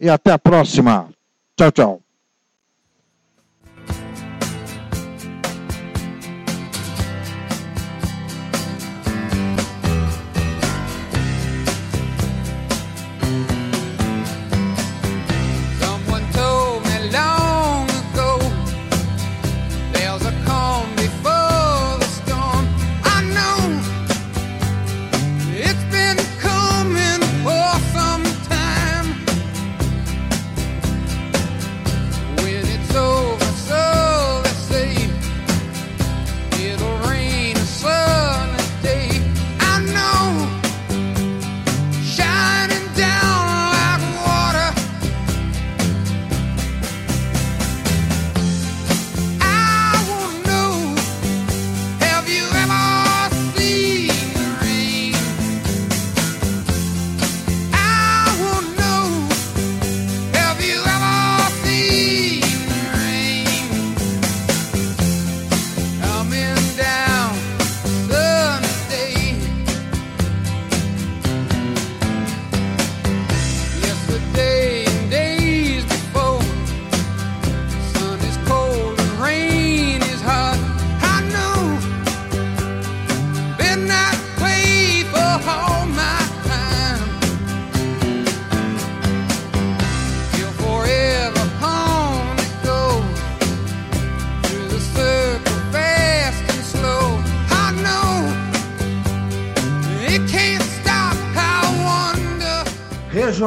[0.00, 1.08] e até a próxima.
[1.56, 2.03] Tchau, tchau.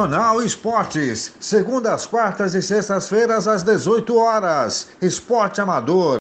[0.08, 4.88] Regional Esportes, segundas, quartas e sextas-feiras às 18 horas.
[5.02, 6.16] Esporte amador.